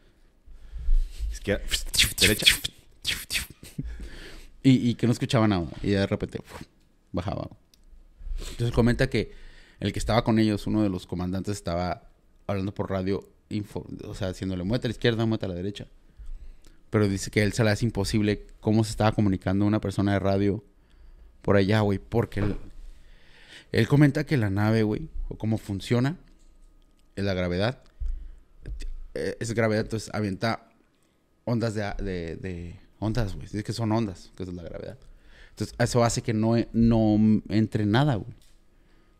[1.31, 1.63] Izquierda.
[2.19, 2.45] Derecha.
[4.63, 5.67] Y, y que no escuchaba nada.
[5.81, 6.41] Y de repente
[7.13, 7.49] bajaba.
[8.51, 9.31] Entonces comenta que
[9.79, 12.06] el que estaba con ellos, uno de los comandantes, estaba
[12.47, 15.87] hablando por radio, info- o sea, haciéndole muete a la izquierda, muete a la derecha.
[16.89, 20.19] Pero dice que él se le hace imposible cómo se estaba comunicando una persona de
[20.19, 20.63] radio
[21.41, 22.55] por allá, güey, porque él,
[23.71, 26.17] él comenta que la nave, güey, o cómo funciona,
[27.15, 27.81] es la gravedad.
[29.13, 30.69] Eh, Es gravedad, entonces avienta
[31.45, 33.47] ondas de- ondas, güey.
[33.47, 34.97] Dice que son ondas, que es la gravedad.
[35.49, 38.33] Entonces, eso hace que no, no entre nada, güey.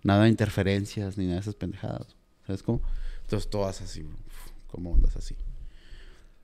[0.03, 2.15] Nada de interferencias ni nada de esas pendejadas.
[2.45, 2.81] ¿Sabes cómo?
[3.27, 4.05] Entonces, todas así,
[4.67, 5.35] como ondas así.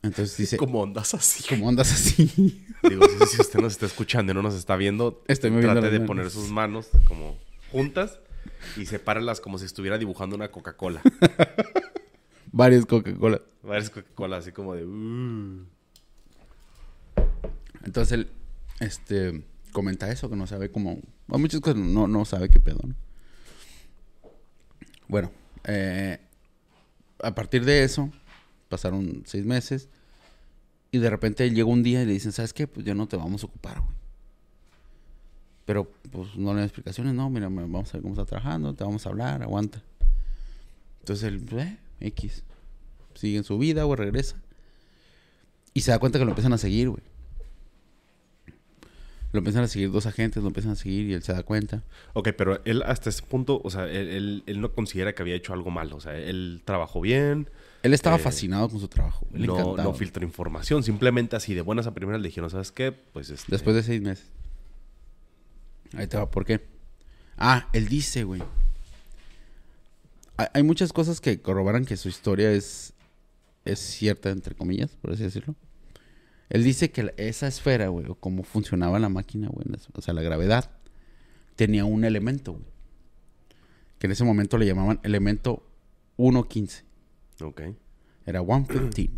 [0.01, 1.45] Entonces dice, como, Como ondas así.
[1.63, 2.65] ondas así.
[2.89, 6.07] Digo, si, usted nos está escuchando y no nos está viendo, Estoy trate de manos.
[6.07, 7.37] poner sus manos como
[7.71, 8.19] juntas
[8.75, 11.01] y sepáralas como si estuviera dibujando una Coca-Cola.
[12.51, 13.41] Varias Coca-Cola.
[13.61, 14.85] Varias Coca-Cola así como de...
[14.85, 15.65] "Uh".
[17.85, 18.29] Entonces él,
[18.81, 20.99] este, comenta eso, que no sabe cómo...
[21.29, 22.93] Hay muchas cosas, no, no sabe qué pedo, ¿no?
[25.07, 25.31] Bueno,
[25.63, 26.19] eh,
[27.19, 28.09] a partir de eso,
[28.69, 29.89] pasaron seis meses.
[30.91, 32.67] Y de repente llega un día y le dicen, ¿sabes qué?
[32.67, 33.95] Pues ya no te vamos a ocupar, güey.
[35.65, 38.83] Pero pues no le dan explicaciones, no, mira, vamos a ver cómo está trabajando, te
[38.83, 39.81] vamos a hablar, aguanta.
[40.99, 42.43] Entonces él, eh, X.
[43.15, 44.35] Sigue en su vida, güey, regresa.
[45.73, 47.01] Y se da cuenta que lo empiezan a seguir, güey.
[49.33, 51.83] Lo empiezan a seguir dos agentes, lo empiezan a seguir y él se da cuenta.
[52.13, 55.35] Ok, pero él hasta ese punto, o sea, él, él- él no considera que había
[55.35, 55.95] hecho algo malo.
[55.97, 57.49] O sea, él trabajó bien,
[57.81, 59.27] Él estaba Eh, fascinado con su trabajo.
[59.31, 60.83] no, no filtró información.
[60.83, 62.91] Simplemente así de buenas a primeras le dijeron, ¿sabes qué?
[62.93, 63.51] Pues este...
[63.51, 64.25] Después de seis meses.
[65.97, 66.61] Ahí te va, ¿por qué?
[67.37, 68.41] Ah, él dice, güey.
[70.37, 72.93] Hay, hay muchas cosas que corroboran que su historia es,
[73.65, 75.55] es cierta, entre comillas, por así decirlo.
[76.53, 80.21] Él dice que esa esfera, güey, o cómo funcionaba la máquina, güey, o sea, la
[80.21, 80.69] gravedad,
[81.55, 82.63] tenía un elemento, güey.
[83.97, 85.63] Que en ese momento le llamaban elemento
[86.17, 86.83] 115.
[87.41, 87.61] Ok.
[88.27, 89.09] Era 115.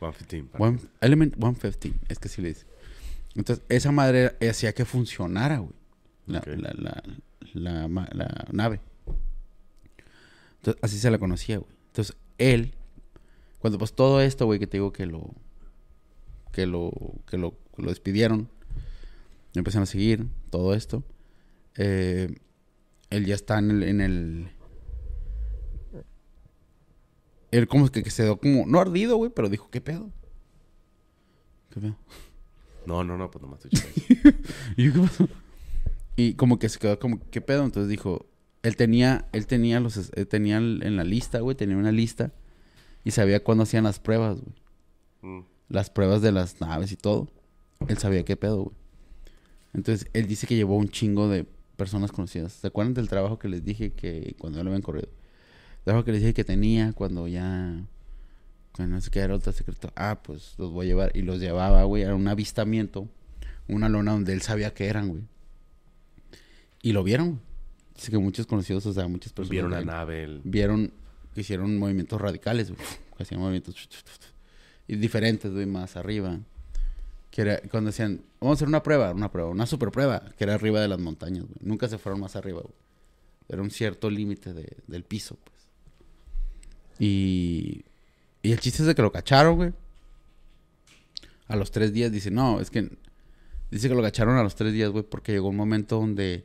[0.00, 0.48] 115.
[0.58, 2.66] One- element 115, es que sí le dice.
[3.36, 5.72] Entonces, esa madre hacía que funcionara, güey.
[6.26, 7.02] La, la,
[7.54, 8.80] la, la nave.
[10.56, 11.70] Entonces, así se la conocía, güey.
[11.86, 12.74] Entonces, él,
[13.60, 15.34] cuando pues todo esto, güey, que te digo que lo,
[16.52, 16.92] que lo,
[17.26, 18.48] que lo, que lo despidieron,
[19.54, 21.02] empezaron a seguir, todo esto,
[21.76, 22.34] eh,
[23.10, 24.50] él ya está en el, en el,
[27.50, 30.10] él como que, que se quedó como, no ardido, güey, pero dijo, ¿qué pedo?
[31.70, 31.96] ¿Qué pedo?
[32.86, 33.80] No, no, no, pues nomás estoy.
[34.76, 35.28] ¿Y qué pasó?
[36.16, 37.64] Y como que se quedó como, ¿qué pedo?
[37.64, 38.26] Entonces dijo,
[38.62, 42.32] él tenía, él tenía los, él tenía en la lista, güey, tenía una lista
[43.04, 44.54] y sabía cuándo hacían las pruebas, güey.
[45.22, 45.51] Mm.
[45.72, 47.28] Las pruebas de las naves y todo.
[47.88, 48.76] Él sabía qué pedo, güey.
[49.72, 51.46] Entonces, él dice que llevó un chingo de
[51.78, 52.52] personas conocidas.
[52.52, 55.08] ¿Se acuerdan del trabajo que les dije que cuando yo lo habían corrido?
[55.78, 57.86] El trabajo que les dije que tenía cuando ya...
[58.72, 59.90] Cuando no sé qué era otro secreto.
[59.96, 61.12] Ah, pues los voy a llevar.
[61.14, 63.08] Y los llevaba, güey, a un avistamiento.
[63.66, 65.22] Una lona donde él sabía que eran, güey.
[66.82, 67.40] Y lo vieron.
[67.94, 69.50] Dice que muchos conocidos, o sea, muchas personas...
[69.50, 70.38] Vieron la nave.
[70.44, 70.92] vieron
[71.34, 72.82] que hicieron movimientos radicales, güey.
[73.18, 73.74] Hacían movimientos
[74.88, 76.38] y diferentes, güey, más arriba.
[77.30, 80.44] Que era cuando decían, vamos a hacer una prueba, una prueba, una super prueba, que
[80.44, 81.56] era arriba de las montañas, güey.
[81.60, 82.74] Nunca se fueron más arriba, güey.
[83.48, 85.56] Era un cierto límite de- del piso, pues.
[86.98, 87.84] Y,
[88.42, 89.72] y el chiste es de que lo cacharon, güey.
[91.48, 92.88] A los tres días dice, no, es que
[93.70, 96.44] dice que lo cacharon a los tres días, güey, porque llegó un momento donde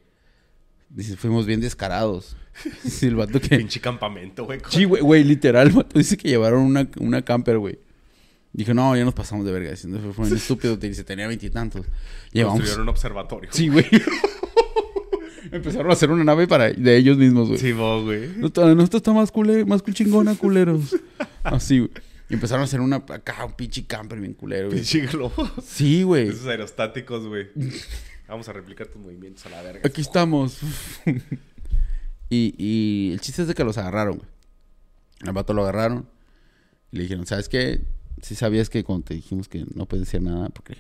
[0.90, 2.36] dice, fuimos bien descarados.
[2.84, 4.60] Dice el vato que Pinche campamento, güey.
[4.70, 7.78] Sí, güey, güey, literal, vato, dice que llevaron una, una camper, güey.
[8.54, 9.72] Dije, no, ya nos pasamos de verga.
[9.72, 11.86] Diciendo, fue un estúpido, te dice, tenía veintitantos.
[12.32, 12.60] Llevamos.
[12.60, 13.50] Construyeron un observatorio.
[13.54, 13.86] Sí, güey.
[15.52, 17.60] Empezaron a hacer una nave para de ellos mismos, güey.
[17.60, 18.28] Sí, vos, güey.
[18.38, 20.96] Nuestra está más, cule, más cul- chingona, culeros.
[21.44, 21.92] Así, güey.
[22.30, 24.80] Y empezaron a hacer una acá, un pinche camper bien culero, güey.
[24.80, 25.50] Pinche globo.
[25.64, 26.28] Sí, güey.
[26.30, 27.48] Esos aerostáticos, güey.
[28.28, 29.82] Vamos a replicar tus movimientos a la verga.
[29.86, 30.58] Aquí estamos.
[32.30, 34.30] y, y el chiste es de que los agarraron, güey.
[35.26, 36.10] Al vato lo agarraron.
[36.92, 37.82] Y le dijeron, ¿sabes qué?
[38.22, 40.76] Si sabías que cuando te dijimos que no puedes decir nada, porque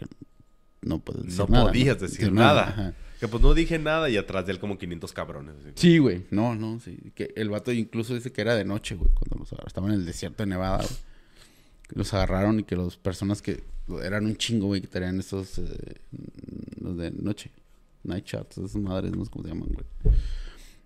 [0.81, 1.65] no puedes decir No nada.
[1.67, 2.67] podías decir nada.
[2.69, 2.93] Ajá.
[3.19, 5.55] Que pues no dije nada y atrás de él como 500 cabrones.
[5.61, 5.71] así.
[5.75, 6.25] Sí, güey.
[6.29, 6.97] No, no, sí.
[7.15, 9.67] Que el vato incluso dice que era de noche, güey, cuando los agarraron.
[9.67, 10.99] Estaban en el desierto de Nevada, güey.
[11.95, 13.63] Los agarraron y que las personas que
[14.03, 15.95] eran un chingo, güey, que tenían estos, eh,
[16.81, 17.51] los de noche.
[18.03, 20.15] Night shots, esas madres, no sé cómo se llaman, güey.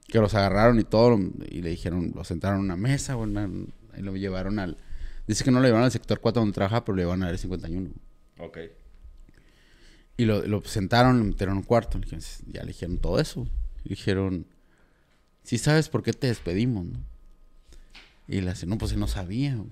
[0.08, 1.18] Que los agarraron y todo,
[1.50, 3.32] y le dijeron, lo sentaron en una mesa, güey,
[3.98, 4.78] y lo llevaron al...
[5.28, 7.90] Dice que no lo llevaron al sector 4 donde trabaja, pero lo llevaron al 51.
[8.40, 8.58] Ok.
[10.18, 11.98] Y lo, lo sentaron, lo metieron en un cuarto.
[11.98, 13.48] Le dijeron, ya le dijeron todo eso.
[13.84, 14.46] Le dijeron,
[15.44, 17.00] sí sabes por qué te despedimos, ¿no?
[18.28, 19.56] Y le dice, no, pues él no sabía.
[19.56, 19.72] güey".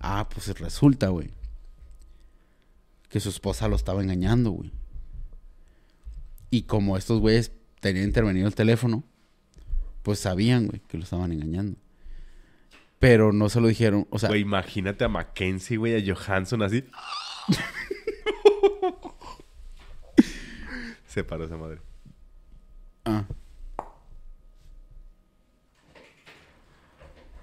[0.00, 1.30] Ah, pues resulta, güey.
[3.08, 4.70] Que su esposa lo estaba engañando, güey.
[6.50, 9.04] Y como estos güeyes tenían intervenido el teléfono,
[10.02, 11.78] pues sabían, güey, que lo estaban engañando.
[12.98, 16.84] Pero no se lo dijeron, o sea, Güey, imagínate a Mackenzie, güey, a Johansson así.
[21.06, 21.80] Se paró esa madre.
[23.04, 23.24] Ah.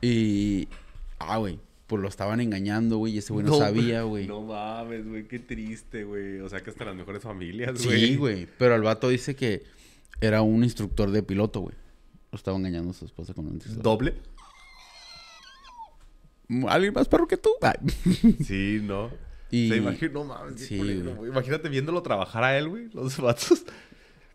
[0.02, 0.68] Y.
[1.20, 1.60] Ah, güey.
[1.88, 3.14] Pues lo estaban engañando, güey.
[3.16, 4.28] Y ese güey no, sabía, güey.
[4.28, 6.40] No mames, güey, qué triste, güey.
[6.40, 8.08] O sea, que hasta las mejores familias, güey.
[8.08, 8.48] sí, güey.
[8.58, 9.64] Pero el vato dice que
[10.22, 11.76] era un instructor de piloto, güey.
[12.32, 13.84] Lo estaba engañando a su esposa con un instructor.
[13.84, 14.16] ¿Doble?
[16.68, 17.50] ¿Alguien más perro que tú?
[17.62, 17.76] Ay.
[18.46, 19.10] Sí, ¿no?
[19.52, 21.16] Y- Se imagina, no mames, qué Sí, culero, güey.
[21.16, 21.32] güey.
[21.32, 23.64] Imagínate viéndolo trabajar a él, güey, los vatos.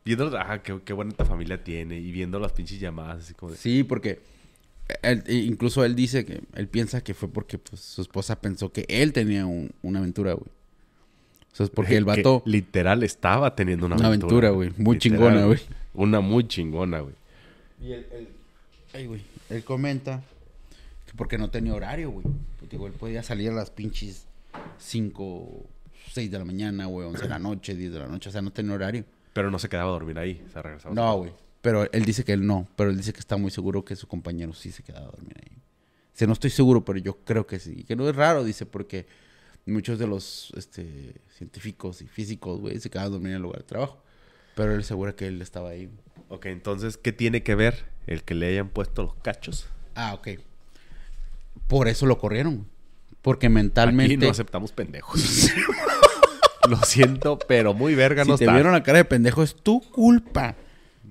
[0.05, 1.99] Viéndolo, ah, qué, qué bonita familia tiene.
[1.99, 3.59] Y viendo las pinches llamadas así como de...
[3.59, 4.21] Sí, porque
[5.03, 8.73] él- e incluso él dice que él piensa que fue porque pues, su esposa pensó
[8.73, 10.49] que él tenía un- una aventura, güey.
[11.53, 12.43] O sea, es porque el Que vato...
[12.47, 14.49] literal estaba teniendo una Una aventura.
[14.49, 14.71] aventura, güey.
[14.79, 15.59] Muy Literal, chingona, güey.
[15.93, 17.15] Una muy chingona, güey.
[17.83, 18.29] Y él, él,
[18.95, 19.21] ay, güey,
[19.51, 20.23] él comenta
[21.17, 22.27] porque no tenía horario, güey.
[22.59, 24.27] Porque, digo, él podía salir a las pinches
[24.79, 25.67] 5,
[26.13, 28.29] 6 de la mañana, güey, 11 de la noche, 10 de la noche.
[28.29, 29.05] O sea, no tenía horario.
[29.33, 30.45] Pero no se quedaba a dormir ahí.
[30.53, 30.93] Se regresaba.
[30.93, 31.33] a su No, güey.
[31.63, 32.69] Pero él dice que él no.
[32.77, 35.37] Pero él dice que está muy seguro que su compañero sí se quedaba a dormir
[35.43, 35.57] ahí.
[36.13, 37.85] Dice, no estoy seguro, pero yo creo que sí.
[37.85, 39.07] Que no es raro, dice, porque
[39.67, 43.59] muchos de los este, científicos y físicos, güey, se quedaban a dormir en el lugar
[43.59, 44.03] de trabajo.
[44.55, 45.91] Pero él asegura que él estaba ahí.
[46.29, 49.69] Ok, entonces, ¿qué tiene que ver el que le hayan puesto los cachos?
[49.95, 50.29] Ah, ok.
[51.67, 52.67] Por eso lo corrieron.
[53.23, 54.17] Porque Aquí mentalmente.
[54.17, 55.51] no aceptamos pendejos.
[56.69, 58.55] Lo siento, pero muy verga si no te está.
[58.55, 60.57] vieron la cara de pendejo, es tu culpa.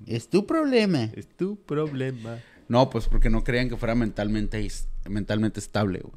[0.06, 1.10] Es tu problema.
[1.14, 2.38] Es tu problema.
[2.68, 4.66] No, pues porque no creían que fuera mentalmente,
[5.08, 6.14] mentalmente estable, güey.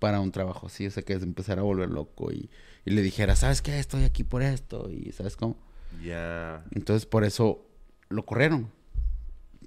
[0.00, 0.86] Para un trabajo así.
[0.86, 2.50] O sea, que se empezara a volver loco y,
[2.84, 3.78] y le dijera, ¿sabes qué?
[3.78, 4.90] Estoy aquí por esto.
[4.90, 5.56] Y ¿sabes cómo?
[6.04, 6.64] Ya.
[6.72, 7.64] Entonces, por eso
[8.08, 8.70] lo corrieron.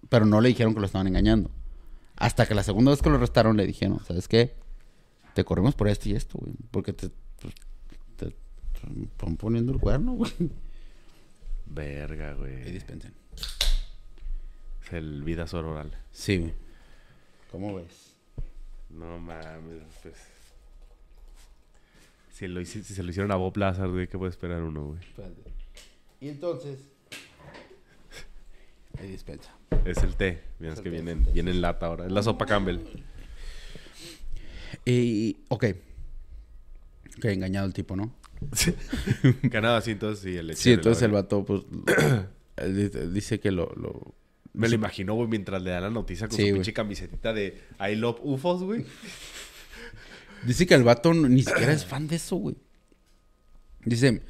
[0.09, 1.49] Pero no le dijeron que lo estaban engañando.
[2.19, 4.53] Hasta que la segunda vez que lo arrestaron le dijeron, ¿sabes qué?
[5.34, 6.53] Te corremos por esto y esto, güey.
[6.69, 7.10] Porque te,
[7.41, 7.53] pues,
[8.17, 8.36] te, te
[9.03, 10.32] están poniendo el cuerno, güey.
[11.65, 12.71] Verga, Y güey.
[12.71, 13.13] dispensen.
[14.86, 15.95] Es el vida oral.
[16.12, 16.53] Sí, güey.
[17.51, 18.13] ¿Cómo ves?
[18.89, 20.15] No mames, pues.
[22.32, 24.86] Si, lo hici- si se lo hicieron a Bob Lazar, güey, ¿qué puede esperar uno,
[24.88, 24.99] güey?
[24.99, 25.43] Espérate.
[26.21, 26.79] Y entonces...
[28.99, 29.51] Ahí dispensa.
[29.85, 30.43] Es el té.
[30.59, 32.05] Mira, es que viene, en- viene en lata ahora.
[32.05, 32.79] Es la sopa Campbell.
[34.85, 35.65] Y, ok.
[37.17, 38.13] Ok, engañado el tipo, ¿no?
[39.43, 41.63] Ganaba así, entonces sí, el Sí, entonces el vato, pues,
[42.57, 43.73] él dice- que lo...
[43.75, 44.15] lo
[44.53, 47.62] Me lo imagino, güey, mientras le dan la noticia con Sí, su pinche camisetita de
[47.79, 48.85] I love UFOs, güey.
[50.45, 52.55] Dice que el vato ni siquiera es fan de eso, güey.
[53.83, 54.21] Dice,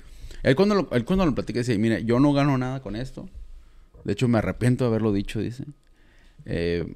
[0.43, 3.29] él cuando lo, él cuando lo platica dice, mira, yo no gano nada con esto.
[4.03, 5.65] De hecho, me arrepiento de haberlo dicho, dice.
[6.45, 6.95] Eh,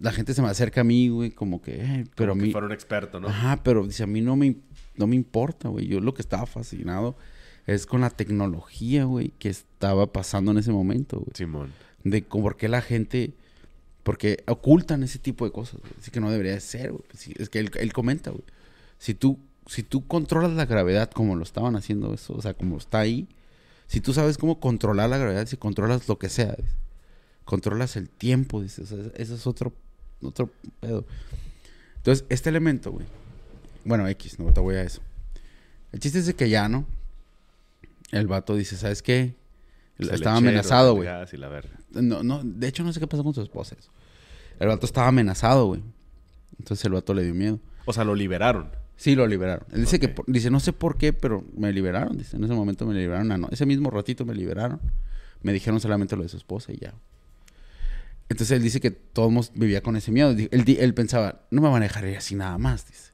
[0.00, 2.46] la gente se me acerca a mí, güey, como que, eh, pero Como a que
[2.48, 2.52] mí...
[2.52, 3.28] fuera un experto, ¿no?
[3.28, 4.56] Ajá, pero dice, a mí no me,
[4.96, 5.86] no me importa, güey.
[5.86, 7.16] Yo lo que estaba fascinado
[7.66, 11.30] es con la tecnología, güey, que estaba pasando en ese momento, güey.
[11.34, 11.72] Simón.
[12.04, 13.32] De cómo- por qué la gente...
[14.02, 15.92] Porque ocultan ese tipo de cosas, güey.
[16.00, 17.04] Así que no debería de ser, güey.
[17.38, 18.42] Es que él, él comenta, güey.
[18.98, 22.78] Si tú, si tú controlas la gravedad como lo estaban haciendo eso, o sea, como
[22.78, 23.28] está ahí,
[23.92, 26.56] si tú sabes cómo controlar la gravedad, si controlas lo que sea,
[27.44, 29.74] controlas el tiempo, dice, o sea, ese es otro,
[30.22, 30.48] otro
[30.80, 31.04] pedo.
[31.96, 33.04] Entonces, este elemento, güey.
[33.84, 35.02] Bueno, X, no te voy a eso.
[35.92, 36.86] El chiste es de que ya, ¿no?
[38.12, 39.34] El vato dice, ¿sabes qué?
[40.00, 41.06] Se Estaba amenazado, güey.
[41.90, 43.76] No, no, de hecho no sé qué pasó con su esposa.
[43.78, 43.90] eso.
[44.58, 45.82] El vato estaba amenazado, güey.
[46.58, 47.60] Entonces el vato le dio miedo.
[47.84, 48.70] O sea, lo liberaron.
[48.96, 49.66] Sí, lo liberaron.
[49.72, 52.16] Él dice que, dice, no sé por qué, pero me liberaron.
[52.16, 53.32] Dice, en ese momento me liberaron.
[53.32, 54.80] Ah, no, ese mismo ratito me liberaron.
[55.42, 56.94] Me dijeron solamente lo de su esposa y ya.
[58.28, 60.34] Entonces él dice que todos vivía con ese miedo.
[60.50, 63.12] Él, pensaba, no me van a dejar ir así nada más, dice.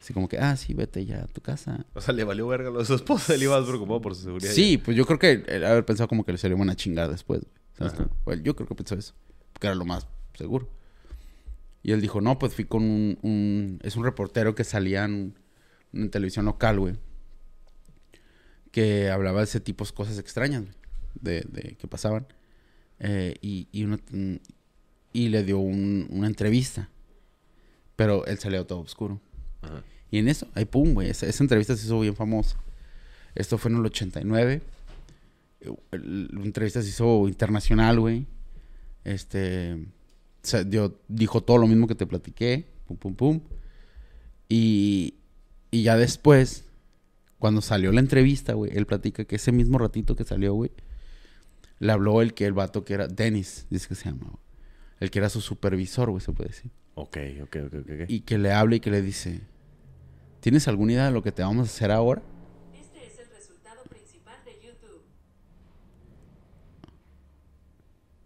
[0.00, 1.84] Así como que, ah, sí, vete ya a tu casa.
[1.92, 3.34] O sea, le valió verga lo de su esposa.
[3.34, 4.50] Él iba preocupado por su seguridad.
[4.52, 7.40] Sí, pues yo creo que él haber pensado como que le salió una chingada después.
[7.40, 7.52] güey.
[7.76, 8.04] ¿Sabes Ajá.
[8.04, 8.16] cómo?
[8.24, 9.12] Well, yo creo que pensó eso.
[9.52, 10.68] Porque era lo más seguro.
[11.82, 13.18] Y él dijo, no, pues fui con un...
[13.22, 15.34] un- es un reportero que salía en,
[15.92, 16.96] en televisión local, güey.
[18.70, 20.74] Que hablaba de ese tipo de cosas extrañas, güey,
[21.20, 22.26] De, de que pasaban.
[22.98, 23.98] Eh, y, y, uno-
[25.12, 26.88] y le dio un- una entrevista.
[27.96, 29.20] Pero él salió todo oscuro.
[29.62, 29.82] Ajá.
[30.10, 31.08] Y en eso, ahí pum, güey.
[31.10, 32.56] Esa, esa entrevista se hizo bien famosa.
[33.34, 34.60] Esto fue en el 89.
[35.60, 38.26] Eh, La entrevista se hizo internacional, güey.
[39.04, 39.78] Este.
[40.42, 42.66] Se dio- dijo todo lo mismo que te platiqué.
[42.86, 43.40] Pum, pum, pum.
[44.48, 45.14] Y,
[45.70, 46.64] y ya después,
[47.38, 50.70] cuando salió la entrevista, güey, él platica que ese mismo ratito que salió, güey,
[51.78, 54.42] le habló el que el vato que era Dennis, dice que se llama, güey.
[54.98, 57.90] El que era su supervisor, güey, se puede decir Ok, ok, ok, ok.
[58.08, 59.40] y que le hable y que le dice,
[60.40, 62.20] ¿tienes alguna idea de lo que te vamos a hacer ahora?
[62.74, 65.02] Este es el resultado principal de YouTube.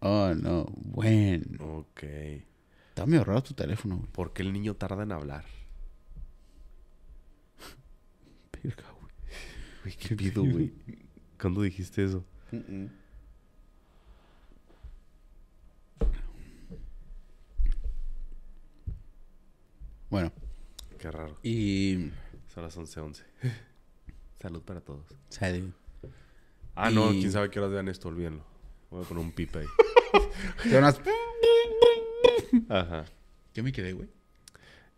[0.07, 1.79] Oh, no, bueno.
[1.79, 2.03] Ok.
[2.03, 4.07] Está medio raro tu teléfono, güey.
[4.11, 5.45] ¿Por qué el niño tarda en hablar?
[8.53, 9.11] Verga, güey.
[9.81, 10.71] Güey, qué pido, güey.
[11.41, 12.23] ¿Cuándo dijiste eso?
[20.11, 20.31] Bueno,
[20.99, 21.35] Qué raro.
[21.41, 22.11] y...
[22.53, 23.23] Son las 11.11.
[24.39, 25.07] Salud para todos.
[25.29, 25.73] Sale.
[26.75, 28.54] Ah, no, quién sabe qué horas vean esto, olvídenlo.
[28.89, 29.65] Voy a poner un pipe ahí.
[30.71, 30.99] Jonas-
[32.69, 33.05] Ajá.
[33.53, 34.09] ¿Qué me quedé, güey?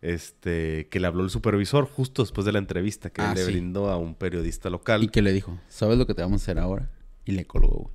[0.00, 3.50] Este, que le habló el supervisor justo después de la entrevista que Ah, le sí.
[3.50, 5.02] brindó a un periodista local.
[5.02, 6.90] Y que le dijo, ¿sabes lo que te vamos a hacer ahora?
[7.24, 7.94] Y le colgó, güey.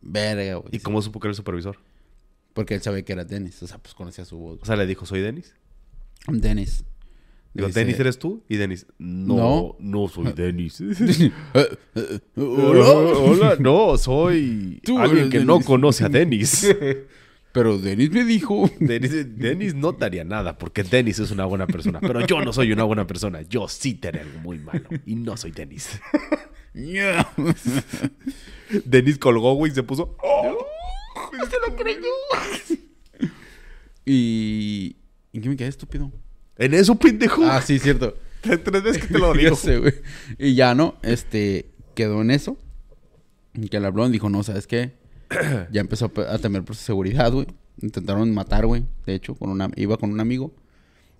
[0.00, 0.68] Verga, güey.
[0.74, 1.78] ¿Y cómo supo que era el supervisor?
[2.54, 3.62] Porque él sabía que era Dennis.
[3.62, 4.58] O sea, pues conocía su voz.
[4.62, 5.54] O sea, le dijo, soy Denis.
[6.26, 6.84] Dennis.
[7.54, 8.42] Digo, Dice- ¿Denis eres tú?
[8.48, 9.76] Y Denis, no, No.
[9.78, 10.80] no, soy Denis.
[11.54, 13.56] Eh, eh, Hola, Hola.
[13.60, 15.66] no, soy Tú alguien que no Denis.
[15.66, 16.66] conoce a Denis.
[17.52, 18.70] Pero Dennis me dijo.
[18.80, 22.50] Denis, Denis no te haría nada porque Denis es una buena persona, pero yo no
[22.54, 23.42] soy una buena persona.
[23.42, 26.00] Yo sí te haré algo muy malo y no soy Denis.
[28.86, 30.16] Denis colgó, güey, y se puso.
[34.06, 34.96] y.
[35.34, 36.10] ¿En qué me quedé estúpido?
[36.64, 37.44] En eso, pendejo.
[37.44, 38.16] Ah, sí, cierto.
[38.42, 39.56] Tres, tres veces que te lo Ya digo.
[39.56, 39.94] sé, güey.
[40.38, 42.56] Y ya no, este, quedó en eso.
[43.54, 44.92] Y que el hablón dijo, no, ¿sabes qué?
[45.70, 47.46] ya empezó a temer por su seguridad, güey.
[47.80, 48.84] Intentaron matar, güey.
[49.06, 50.52] De hecho, con una, iba con un amigo.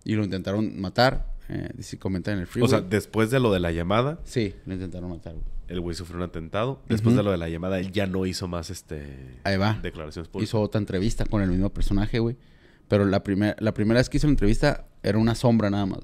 [0.04, 1.32] Y lo intentaron matar.
[1.48, 2.66] Eh, dice, comenta en el freeway.
[2.66, 5.44] O sea, después de lo de la llamada, sí, lo intentaron matar, güey.
[5.68, 6.80] el güey sufrió un atentado.
[6.88, 9.78] Después de lo de la llamada, él ya no hizo más este Ahí va.
[9.82, 10.50] declaraciones públicas.
[10.50, 12.36] Hizo otra entrevista con el mismo personaje, güey.
[12.88, 16.00] Pero la, primer, la primera vez que hizo la entrevista era una sombra nada más.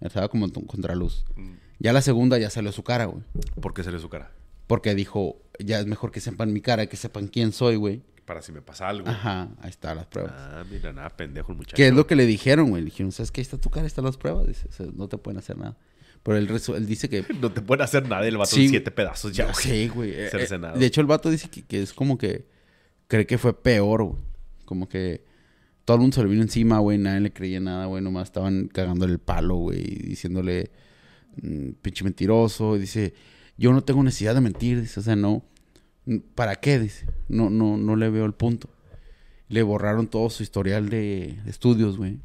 [0.00, 1.24] Estaba como en contraluz.
[1.36, 3.22] Mm, Ya la segunda ya salió su cara, güey.
[3.60, 4.30] ¿Por qué salió su cara?
[4.66, 8.02] Porque dijo, ya es mejor que sepan mi cara, que sepan quién soy, güey.
[8.24, 9.08] Para si me pasa algo.
[9.08, 10.32] Ajá, ahí están las pruebas.
[10.36, 11.76] Ah, mira, nada, pendejo el muchacho.
[11.76, 12.82] ¿Qué es lo que le dijeron, güey?
[12.82, 13.40] Le dijeron, ¿sabes qué?
[13.40, 14.48] Ahí está tu cara, ahí están las pruebas.
[14.48, 15.76] Dice, o sea, no te pueden hacer nada.
[16.24, 17.24] Pero él, él dice que...
[17.40, 18.64] No te pueden hacer nada, el vato Sí.
[18.64, 19.44] en siete pedazos ya.
[19.44, 19.54] Güey.
[19.54, 20.10] sé, güey.
[20.10, 22.48] Eh, eh, de hecho, el vato dice que, que es como que...
[23.06, 24.20] Cree que fue peor, güey.
[24.64, 25.24] Como que...
[25.86, 26.98] Todo el mundo se le vino encima, güey.
[26.98, 28.02] Nadie le creía nada, güey.
[28.02, 29.82] Nomás estaban cagándole el palo, güey.
[29.82, 30.70] Diciéndole...
[31.40, 32.76] mm, pinche mentiroso.
[32.76, 33.14] Y dice...
[33.56, 34.82] Yo no tengo necesidad de mentir.
[34.82, 35.42] Dice, o sea, no...
[36.34, 36.78] ¿Para qué?
[36.78, 37.06] Dice.
[37.28, 38.68] No, no, no le veo el punto.
[39.48, 42.18] Le borraron todo su historial de, de estudios, güey.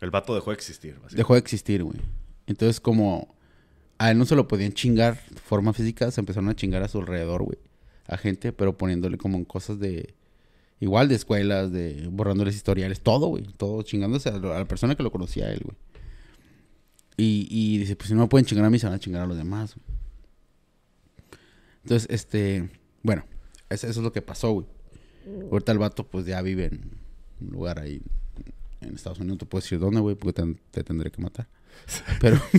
[0.00, 0.96] El vato dejó de existir.
[1.10, 1.98] Dejó de existir, güey.
[2.46, 3.34] Entonces, como
[3.98, 6.88] a él no se lo podían chingar de forma física, se empezaron a chingar a
[6.88, 7.58] su alrededor, güey.
[8.06, 10.14] A gente, pero poniéndole como en cosas de.
[10.82, 13.44] Igual de escuelas, de borrándoles historiales, todo, güey.
[13.56, 15.76] Todo chingándose a, la persona que lo conocía a él, güey.
[17.16, 19.22] Y, y dice, pues si no me pueden chingar a mí, se van a chingar
[19.22, 19.96] a los demás, güey.
[21.84, 22.68] Entonces, este.
[23.00, 23.24] Bueno,
[23.70, 24.66] eso, eso es lo que pasó, güey.
[25.52, 26.80] Ahorita el vato, pues ya vive en
[27.42, 28.02] un lugar ahí
[28.80, 29.36] en Estados Unidos.
[29.36, 31.46] No te puedo decir dónde, güey, porque te, te tendré que matar.
[32.20, 32.42] Pero.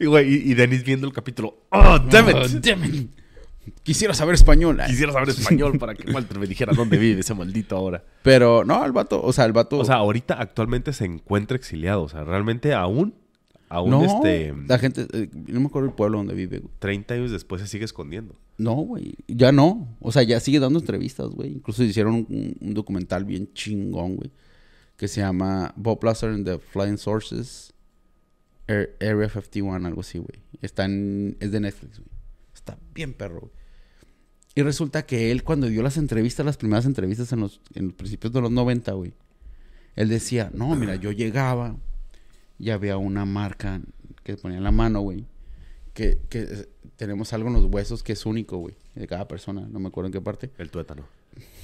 [0.00, 1.66] Y, güey, y, y Denis viendo el capítulo.
[1.70, 2.36] ¡Oh, damn it!
[2.36, 3.10] Oh, damn it.
[3.82, 4.80] Quisiera saber español.
[4.86, 8.04] Quisiera saber español para que Walter me dijera dónde vive ese maldito ahora.
[8.22, 9.78] Pero no, el vato, o sea, el vato.
[9.78, 12.02] O sea, ahorita actualmente se encuentra exiliado.
[12.02, 13.14] O sea, realmente aún,
[13.68, 16.72] aún no, este, la gente, eh, no me acuerdo el pueblo donde vive, güey.
[16.78, 18.34] 30 años después se sigue escondiendo.
[18.56, 19.96] No, güey, ya no.
[20.00, 21.52] O sea, ya sigue dando entrevistas, güey.
[21.52, 24.30] Incluso hicieron un, un documental bien chingón, güey.
[24.96, 27.72] Que se llama Bob Lazar and the Flying Sources.
[28.68, 30.42] Area 51, algo así, güey.
[30.60, 32.17] Está en, es de Netflix, güey.
[32.68, 33.50] Está bien perro.
[34.54, 37.94] Y resulta que él cuando dio las entrevistas, las primeras entrevistas en los, en los
[37.94, 39.14] principios de los 90, güey.
[39.96, 41.76] Él decía, no, mira, yo llegaba
[42.58, 43.80] y había una marca
[44.22, 45.24] que ponía en la mano, güey.
[45.94, 48.76] Que, que eh, tenemos algo en los huesos que es único, güey.
[48.94, 49.66] De cada persona.
[49.70, 50.50] No me acuerdo en qué parte.
[50.58, 51.06] El tuétano.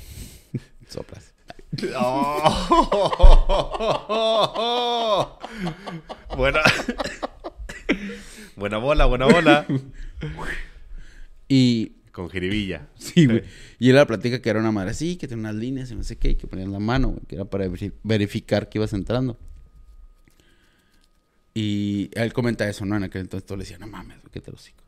[0.88, 1.34] Soplas.
[6.36, 6.60] buena.
[8.56, 9.66] buena bola, buena bola.
[11.48, 12.88] Y Con jiribilla.
[12.96, 13.42] Sí, güey.
[13.78, 16.02] Y él la platica que era una madre así, que tenía unas líneas y no
[16.04, 18.92] sé qué, y que ponían la mano, güey, que era para veri- verificar que ibas
[18.92, 19.38] entrando.
[21.54, 22.96] Y él comenta eso, ¿no?
[22.96, 24.82] En aquel entonces todo le decía, no mames, qué te lo hocico".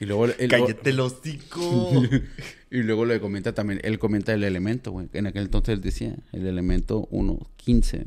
[0.00, 2.02] Y luego, Cállate el hocico.
[2.70, 5.08] y luego le comenta también, él comenta el elemento, güey.
[5.12, 8.06] En aquel entonces él decía, el elemento 1.15, güey,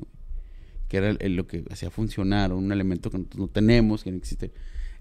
[0.87, 4.11] que era el- el- lo que hacía funcionar, un elemento que nosotros no tenemos, que
[4.11, 4.51] no existe.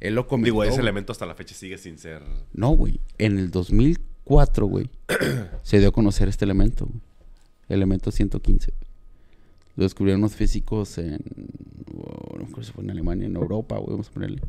[0.01, 0.47] Él lo comentó.
[0.47, 0.81] Digo, ese güey.
[0.83, 2.23] elemento hasta la fecha sigue sin ser.
[2.53, 3.01] No, güey.
[3.19, 4.91] En el 2004, güey,
[5.63, 7.01] se dio a conocer este elemento, güey.
[7.69, 8.73] Elemento 115.
[8.73, 8.91] güey.
[9.77, 11.21] Lo descubrieron unos físicos en...
[11.97, 14.41] oh, no acuerdo si fue en Alemania, en Europa, güey, vamos a ponerle.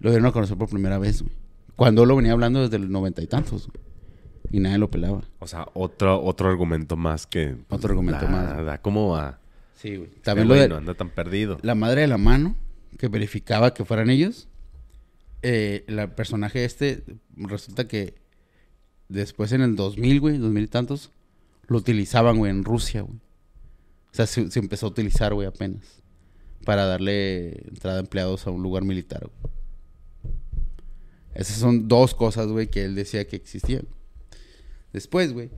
[0.00, 1.34] Lo dieron a conocer por primera vez, güey.
[1.76, 3.80] Cuando lo venía hablando desde los noventa y tantos, güey.
[4.52, 5.22] Y nadie lo pelaba.
[5.38, 7.54] O sea, otro, otro argumento más que.
[7.68, 8.56] pues, Otro argumento más.
[8.56, 9.38] Nada, ¿cómo va?
[9.76, 10.10] Sí, güey.
[10.22, 11.58] También También lo de no anda tan perdido.
[11.62, 12.56] la madre de la mano,
[12.98, 14.48] que verificaba que fueran ellos.
[15.42, 17.02] Eh, el personaje este,
[17.36, 18.14] resulta que
[19.08, 21.10] después en el 2000, güey, 2000 y tantos,
[21.66, 23.18] lo utilizaban, güey, en Rusia, güey.
[24.12, 26.02] O sea, se, empezó a utilizar, güey, apenas.
[26.64, 29.30] Para darle entrada a empleados a un lugar militar.
[31.34, 33.86] Esas son dos cosas, güey, que él decía que existían.
[34.92, 35.50] Después, güey,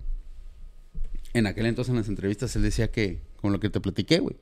[1.33, 4.37] en aquel entonces en las entrevistas él decía que, con lo que te platiqué, güey,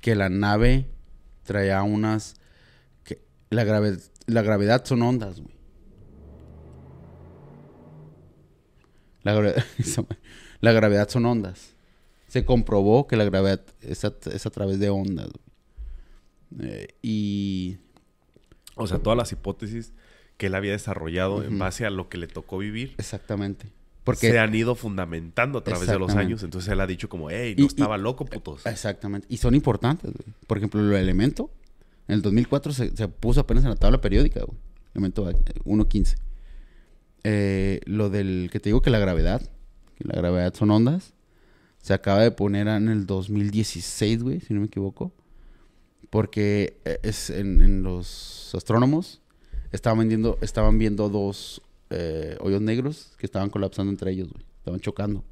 [0.00, 0.88] que la nave
[1.44, 2.34] traía unas,
[3.04, 5.54] que la, grave- la gravedad son ondas, güey.
[9.22, 9.64] La, gravedad-
[10.60, 11.74] la gravedad son ondas.
[12.28, 16.70] Se comprobó que la gravedad es a, es a través de ondas, güey.
[16.70, 17.78] Eh, y
[18.76, 19.92] O sea, todas las hipótesis
[20.36, 23.72] que él había desarrollado en base a lo que le tocó vivir exactamente.
[24.04, 26.42] Porque se han ido fundamentando a través de los años.
[26.42, 28.66] Entonces él ha dicho como, hey, no y- estaba loco, putos.
[28.66, 29.26] Exactamente.
[29.30, 30.34] Y son importantes, güey.
[30.46, 31.50] Por ejemplo, el elemento,
[32.06, 34.58] en el 2004 se, se puso apenas en la tabla periódica, güey.
[34.94, 35.34] Elemento eh,
[35.64, 36.16] 1.15.
[37.24, 39.40] Eh, lo del que te digo que la gravedad,
[39.96, 41.14] que la gravedad son ondas,
[41.78, 45.12] se acaba de poner en el 2016, güey, si no me equivoco.
[46.10, 49.20] Porque eh, es en, en los astrónomos
[49.72, 51.62] estaban viendo, estaban viendo dos
[51.94, 54.44] eh, hoyos negros que estaban colapsando entre ellos, güey.
[54.58, 55.24] Estaban chocando.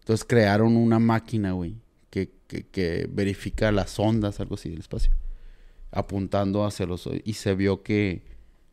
[0.00, 1.76] Entonces crearon una máquina, güey,
[2.10, 5.12] que, que, verifica las ondas, algo así del espacio,
[5.90, 8.22] apuntando hacia los hoy- y se vio que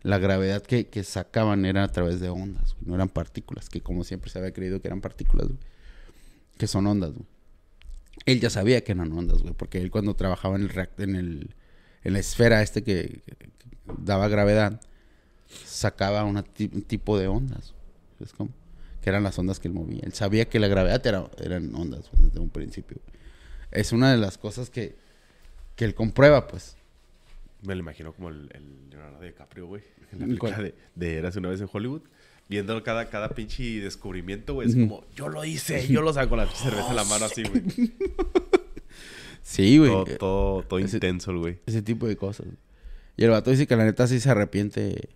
[0.04, 4.04] la gravedad que, que sacaban era a través de ondas, no eran partículas, que como
[4.04, 5.48] siempre se había creído que eran partículas,
[6.58, 7.14] que son ondas.
[8.26, 11.56] Él ya sabía que eran ondas, güey, porque él cuando trabajaba en el en el
[12.04, 13.22] en la esfera este que
[13.98, 14.82] daba gravedad,
[15.66, 16.42] sacaba un
[16.88, 17.74] tipo de ondas.
[18.18, 18.52] ¿sabes cómo?
[19.02, 20.02] Que eran las ondas que él movía.
[20.04, 22.98] Él sabía que la gravedad era, eran ondas desde un principio.
[23.72, 24.96] Es una de las cosas que,
[25.76, 26.78] que él comprueba, pues.
[27.64, 29.84] Me lo imagino como el, el Leonardo DiCaprio, güey.
[30.12, 32.02] En la película de, de Eras una vez en Hollywood.
[32.50, 34.68] Viendo cada, cada pinche descubrimiento, güey.
[34.70, 37.44] Es como, yo lo hice, yo lo saco con la cerveza en la mano así,
[37.44, 37.64] güey.
[39.42, 39.92] Sí, güey.
[39.92, 41.60] todo, todo, todo ese- intenso, güey.
[41.66, 42.48] Ese tipo de cosas.
[43.18, 45.10] Y el vato dice que la neta sí se arrepiente.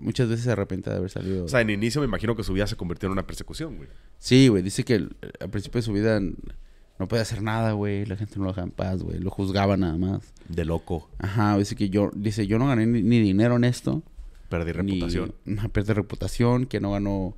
[0.00, 1.44] Muchas veces se arrepiente de haber salido.
[1.44, 3.88] O sea, en inicio me imagino que su vida se convirtió en una persecución, güey.
[4.18, 4.62] Sí, güey.
[4.62, 8.04] Dice que el- al principio de su vida no podía hacer nada, güey.
[8.06, 9.18] La gente no lo dejaba en paz, güey.
[9.18, 10.32] Lo juzgaba nada más.
[10.48, 11.08] De loco.
[11.18, 14.02] Ajá, dice que yo, dice, yo no gané ni, ni dinero en esto.
[14.48, 15.34] Perdí reputación.
[15.44, 17.36] Ni, pierde reputación, que no ganó,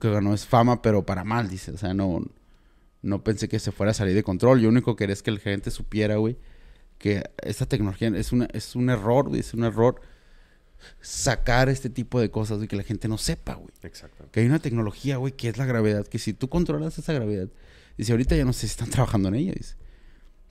[0.00, 1.72] que ganó es fama, pero para mal, dice.
[1.72, 2.22] O sea, no,
[3.02, 4.60] no pensé que se fuera a salir de control.
[4.60, 6.36] Yo único que quería es que la gente supiera, güey,
[6.98, 10.00] que esta tecnología es, una, es un error, güey, es un error
[11.00, 13.70] sacar este tipo de cosas y que la gente no sepa, güey.
[13.82, 14.26] Exacto.
[14.30, 17.48] Que hay una tecnología, güey, que es la gravedad, que si tú controlas esa gravedad,
[17.98, 19.74] dice, ahorita ya no sé si están trabajando en ella, dice.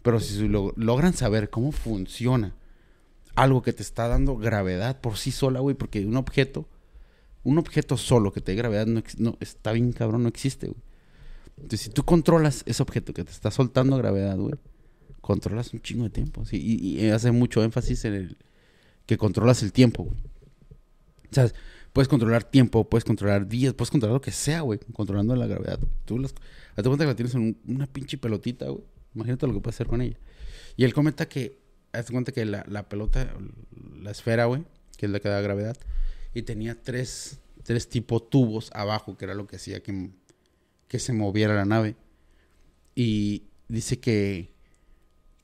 [0.01, 2.55] Pero si lo- logran saber cómo funciona
[3.35, 6.67] algo que te está dando gravedad por sí sola, güey, porque un objeto,
[7.43, 10.79] un objeto solo que te dé gravedad no, no está bien cabrón, no existe, güey.
[11.57, 14.55] Entonces, si tú controlas ese objeto que te está soltando gravedad, güey,
[15.21, 16.45] controlas un chingo de tiempo.
[16.45, 18.37] sí, y, y hace mucho énfasis en el
[19.05, 20.17] que controlas el tiempo, güey.
[21.31, 21.51] O sea,
[21.93, 25.79] puedes controlar tiempo, puedes controlar días, puedes controlar lo que sea, güey, controlando la gravedad.
[26.05, 28.83] Tú hazte cuenta que la tienes en un- una pinche pelotita, güey.
[29.15, 30.17] Imagínate lo que puedes hacer con ella.
[30.75, 31.59] Y él comenta que,
[31.91, 33.31] hazte cuenta que la, la pelota,
[34.01, 34.63] la esfera, güey,
[34.97, 35.77] que es la que da gravedad,
[36.33, 40.09] y tenía tres, tres tipo tubos abajo, que era lo que hacía que,
[40.87, 41.95] que se moviera la nave.
[42.95, 44.51] Y dice que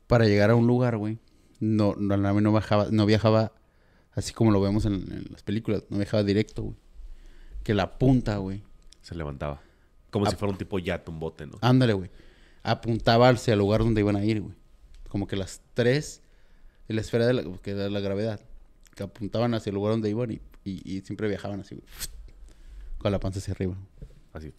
[0.08, 1.20] para llegar a un lugar, güey,
[1.60, 3.54] no, no, la nave no bajaba, no viajaba
[4.14, 6.78] así como lo vemos en, en las películas, no viajaba directo, güey.
[7.64, 8.64] Que la punta, güey.
[9.02, 9.62] Se levantaba.
[10.10, 11.58] Como si fuera un tipo yate, un bote, ¿no?
[11.62, 12.10] Ándale, güey.
[12.64, 14.56] Apuntaba hacia el lugar donde iban a ir, güey.
[15.08, 16.22] Como que las tres
[16.88, 18.40] de la esfera de la, que la gravedad,
[18.96, 21.88] que apuntaban hacia el lugar donde iban y, y- y siempre viajaban así, güey.
[22.98, 23.76] Con la panza hacia arriba.
[24.34, 24.52] Así.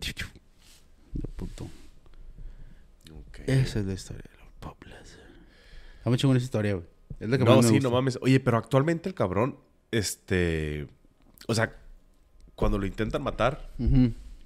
[0.00, 1.64] De puto.
[3.28, 3.40] Ok.
[3.46, 4.22] Esa es la historia
[5.98, 6.86] Está muy chingón esa historia, güey.
[7.20, 7.88] Es la que No, más me sí, gusta.
[7.88, 8.18] no mames.
[8.22, 9.56] Oye, pero actualmente el cabrón,
[9.90, 10.86] este...
[11.48, 11.76] O sea,
[12.54, 13.70] cuando lo intentan matar,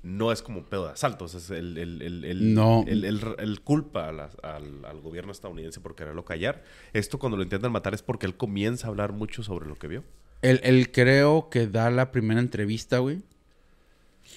[0.02, 1.24] no es como un pedo de asalto.
[1.26, 2.84] O sea, es el, el, el, el- No.
[2.86, 6.62] el- el- el culpa a al, al gobierno estadounidense por quererlo callar.
[6.92, 9.88] Esto cuando lo intentan matar es porque él comienza a hablar mucho sobre lo que
[9.88, 10.04] vio.
[10.42, 13.22] Él, él creo que da la primera entrevista, güey.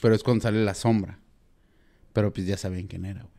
[0.01, 1.19] Pero es cuando sale la sombra.
[2.13, 3.32] Pero pues ya sabían quién era, güey.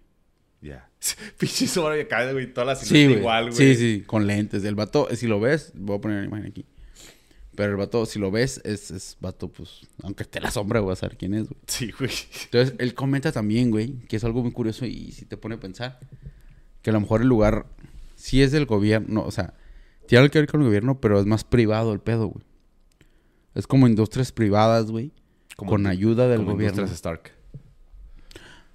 [0.64, 0.88] Ya.
[1.38, 2.52] Pinche sobra y cae, güey.
[2.52, 3.18] Toda la Sí, güey.
[3.18, 3.56] igual, güey.
[3.56, 4.64] Sí, sí, con lentes.
[4.64, 6.64] El vato, si lo ves, voy a poner la imagen aquí.
[7.54, 10.92] Pero el vato, si lo ves, es, es vato, pues, aunque esté la sombra, voy
[10.92, 11.60] a saber quién es, güey.
[11.68, 12.10] Sí, güey.
[12.46, 15.60] Entonces, él comenta también, güey, que es algo muy curioso y si te pone a
[15.60, 16.00] pensar,
[16.82, 17.66] que a lo mejor el lugar
[18.16, 19.54] sí es del gobierno, o sea,
[20.08, 22.44] tiene algo que ver con el gobierno, pero es más privado el pedo, güey.
[23.54, 25.12] Es como industrias privadas, güey,
[25.54, 26.78] Como con ayuda del como gobierno.
[26.80, 27.32] Industrias Stark.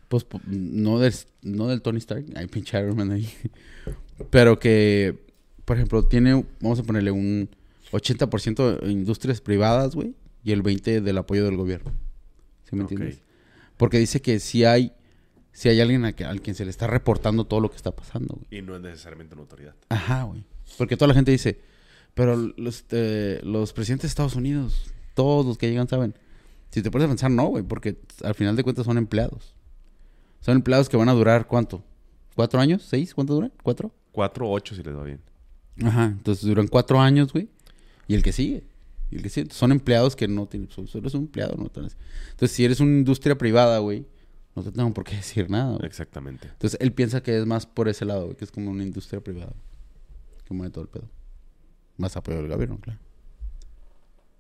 [0.10, 3.30] Pues pu- no del, no del Tony Stark, hay pinche Iron Man ahí.
[4.30, 5.18] Pero que,
[5.66, 7.50] por ejemplo, tiene, vamos a ponerle un
[7.92, 11.92] 80% de industrias privadas, güey, y el 20% del apoyo del gobierno.
[12.70, 13.22] ¿Sí me entiendes?
[13.78, 14.92] Porque dice que si hay,
[15.54, 17.92] si hay alguien a que- al quien se le está reportando todo lo que está
[17.92, 18.60] pasando, güey.
[18.60, 19.76] Y no es necesariamente una autoridad.
[19.90, 20.44] Ajá, güey.
[20.78, 21.60] Porque toda la gente dice,
[22.14, 26.14] pero los, eh, los presidentes de Estados Unidos, todos los que llegan saben.
[26.72, 29.56] Si te pones a pensar, no, güey, porque al final de cuentas son empleados.
[30.42, 31.84] Son empleados que van a durar, ¿cuánto?
[32.36, 32.84] ¿Cuatro años?
[32.84, 33.14] ¿Seis?
[33.14, 33.52] ¿Cuánto duran?
[33.62, 33.92] ¿Cuatro?
[34.12, 35.22] Cuatro ocho si les va bien.
[35.84, 37.50] Ajá, entonces duran cuatro años, güey.
[38.08, 38.64] Y el que sigue.
[39.12, 39.52] Y el que sigue.
[39.52, 40.70] Son empleados que no tienen.
[40.70, 44.06] Solo eres un empleado, no Entonces, si eres una industria privada, güey,
[44.56, 45.86] no te tengo por qué decir nada, güey.
[45.86, 46.48] Exactamente.
[46.48, 49.22] Entonces él piensa que es más por ese lado, güey, que es como una industria
[49.22, 49.54] privada.
[50.46, 51.10] Que mueve todo el pedo.
[51.98, 53.00] Más apoyo del gobierno, claro.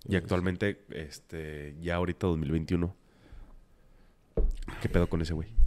[0.08, 2.95] Y actualmente, este, ya ahorita 2021.
[4.82, 5.59] ¿Qué pedo con ese güey?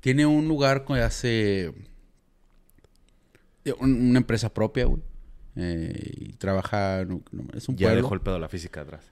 [0.00, 1.72] Tiene un lugar que hace.
[3.64, 5.02] eh, un- Una empresa propia, güey.
[5.56, 7.04] Eh, y trabaja.
[7.04, 8.02] no- no, es un Ya pueblo.
[8.02, 9.04] dejó el pedo la física atrás.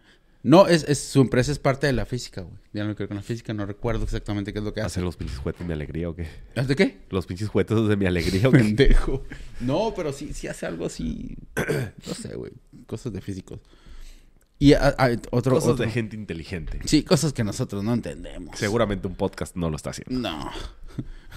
[0.43, 2.55] No, es, es- su empresa es parte de la física, güey.
[2.75, 4.87] Ya no creo con la física, no recuerdo exactamente qué es lo que hace.
[4.89, 6.27] ¿Hacer los pinches juguetes de mi alegría o qué?
[6.55, 6.99] ¿Hace qué?
[7.09, 8.59] ¿Los pinches juguetes de mi alegría o qué?
[8.59, 9.25] Pendejo.
[9.61, 11.35] No, pero sí, sí hace algo así.
[12.07, 12.53] No sé, güey.
[12.87, 13.59] Cosas de físicos.
[14.65, 15.55] Y a- a- otro.
[15.57, 16.81] Cosas otro- de gente inteligente.
[16.85, 18.59] Sí, cosas que nosotros no entendemos.
[18.59, 20.19] Seguramente un podcast no lo está haciendo.
[20.29, 20.51] No.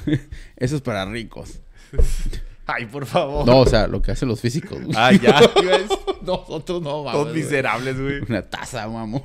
[0.56, 1.60] Eso es para ricos.
[2.66, 3.46] Ay, por favor.
[3.46, 4.82] No, o sea, lo que hacen los físicos.
[4.82, 4.92] güey.
[4.96, 5.40] Ah, ya.
[6.22, 7.24] Nosotros no, vamos.
[7.24, 8.20] Todos miserables, güey.
[8.28, 9.22] Una taza, mamón.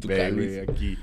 [0.00, 0.96] Tu Ve, güey, aquí.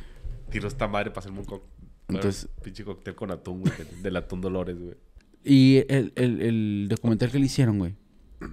[0.49, 1.61] Tiro esta madre para hacerme un.
[2.09, 3.73] Entonces- pinche cóctel con atún, güey.
[4.01, 4.95] Del atún Dolores, güey.
[5.43, 7.95] Y el, el, el documental que le hicieron, güey,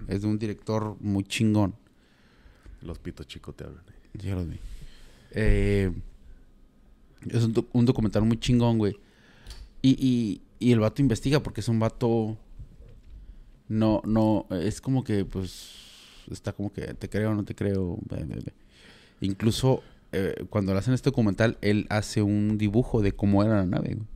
[0.09, 1.75] es de un director muy chingón.
[2.83, 3.83] Los pitos chicos te hablan.
[3.89, 4.19] eh.
[4.23, 4.59] Ya los vi.
[5.33, 5.93] Eh,
[7.31, 8.97] es un, doc- un documental muy chingón, güey.
[9.83, 12.37] Y, y, y el vato investiga porque es un vato...
[13.69, 15.69] No, no, es como que, pues,
[16.31, 17.99] está como que te creo no te creo.
[19.21, 23.67] Incluso eh, cuando le hacen este documental, él hace un dibujo de cómo era la
[23.67, 24.07] nave, güey.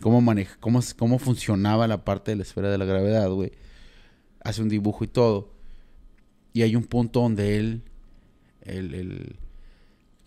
[0.00, 3.52] Cómo, maneja, cómo, cómo funcionaba la parte de la esfera de la gravedad, güey.
[4.42, 5.51] Hace un dibujo y todo.
[6.52, 7.82] Y hay un punto donde él,
[8.62, 9.36] el,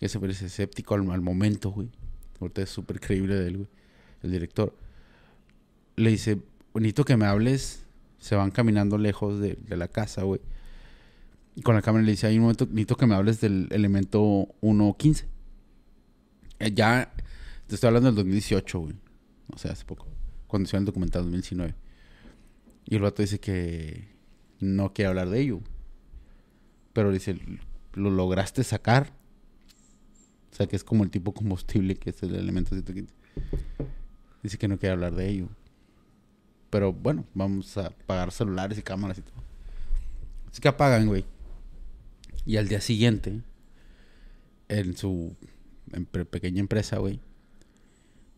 [0.00, 1.88] que se parece escéptico al, momento, güey.
[2.40, 3.68] Ahorita es súper creíble de él, güey.
[4.22, 4.74] El director.
[5.96, 6.38] Le dice,
[6.74, 7.84] necesito que me hables.
[8.18, 10.40] Se van caminando lejos de, de la casa, güey.
[11.54, 14.20] Y con la cámara le dice, hay un momento, necesito que me hables del elemento
[14.60, 15.24] 1.15.
[16.58, 17.12] Eh, ya,
[17.66, 18.94] te estoy hablando del 2018, güey.
[19.54, 20.06] O sea, hace poco.
[20.46, 21.74] Cuando hicieron el documental 2019.
[22.84, 24.08] Y el vato dice que
[24.60, 25.60] no quiere hablar de ello.
[26.96, 27.38] Pero dice,
[27.92, 29.12] ¿lo lograste sacar?
[30.50, 33.12] O sea, que es como el tipo combustible que es el elemento 115.
[34.42, 35.48] Dice que no quiere hablar de ello.
[36.70, 39.34] Pero bueno, vamos a apagar celulares y cámaras y todo.
[40.50, 41.26] Así que apagan, güey.
[42.46, 43.42] Y al día siguiente,
[44.68, 45.36] en su
[45.90, 47.20] empre- pequeña empresa, güey,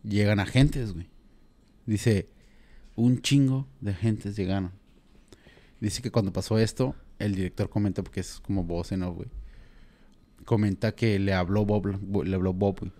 [0.03, 1.07] llegan agentes, güey.
[1.85, 2.27] Dice,
[2.97, 4.71] un chingo de agentes llegaron.
[5.79, 9.29] Dice que cuando pasó esto, el director comenta, porque es como voz en off, güey.
[10.45, 12.91] Comenta que le habló Bob, le habló Bob, güey.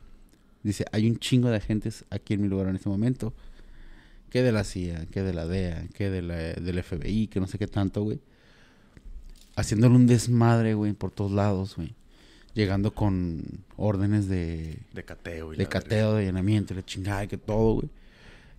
[0.62, 3.34] Dice, hay un chingo de agentes aquí en mi lugar en este momento.
[4.30, 7.48] Que de la CIA, que de la DEA, que de la, del FBI, que no
[7.48, 8.20] sé qué tanto, güey.
[9.56, 11.96] Haciéndole un desmadre, güey, por todos lados, güey.
[12.54, 13.44] Llegando con
[13.78, 17.90] órdenes de, De cateo y de cateo, de allanamiento, la chingada, y que todo, güey.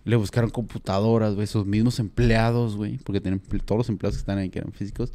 [0.03, 4.39] Le buscaron computadoras, güey, sus mismos empleados, güey, porque tienen todos los empleados que están
[4.39, 5.13] ahí que eran físicos,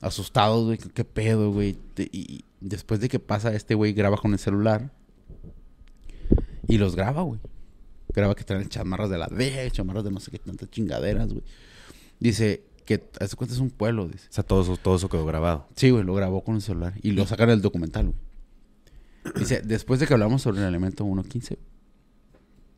[0.00, 1.78] asustados, güey, qué pedo, güey.
[1.98, 4.90] Y, después de que pasa, este güey graba con el celular
[6.68, 7.40] y los graba, güey.
[8.14, 11.44] Graba que traen chamarras de la DEA, chamarras de no sé qué tantas chingaderas, güey.
[12.18, 14.28] Dice que, a su cuenta es un pueblo, dice.
[14.30, 15.68] O sea, todo eso, todo eso quedó grabado.
[15.76, 18.18] Sí, güey, lo grabó con el celular y lo sacaron del documental, güey.
[19.38, 21.58] Dice, después de que hablamos sobre el elemento 1.15,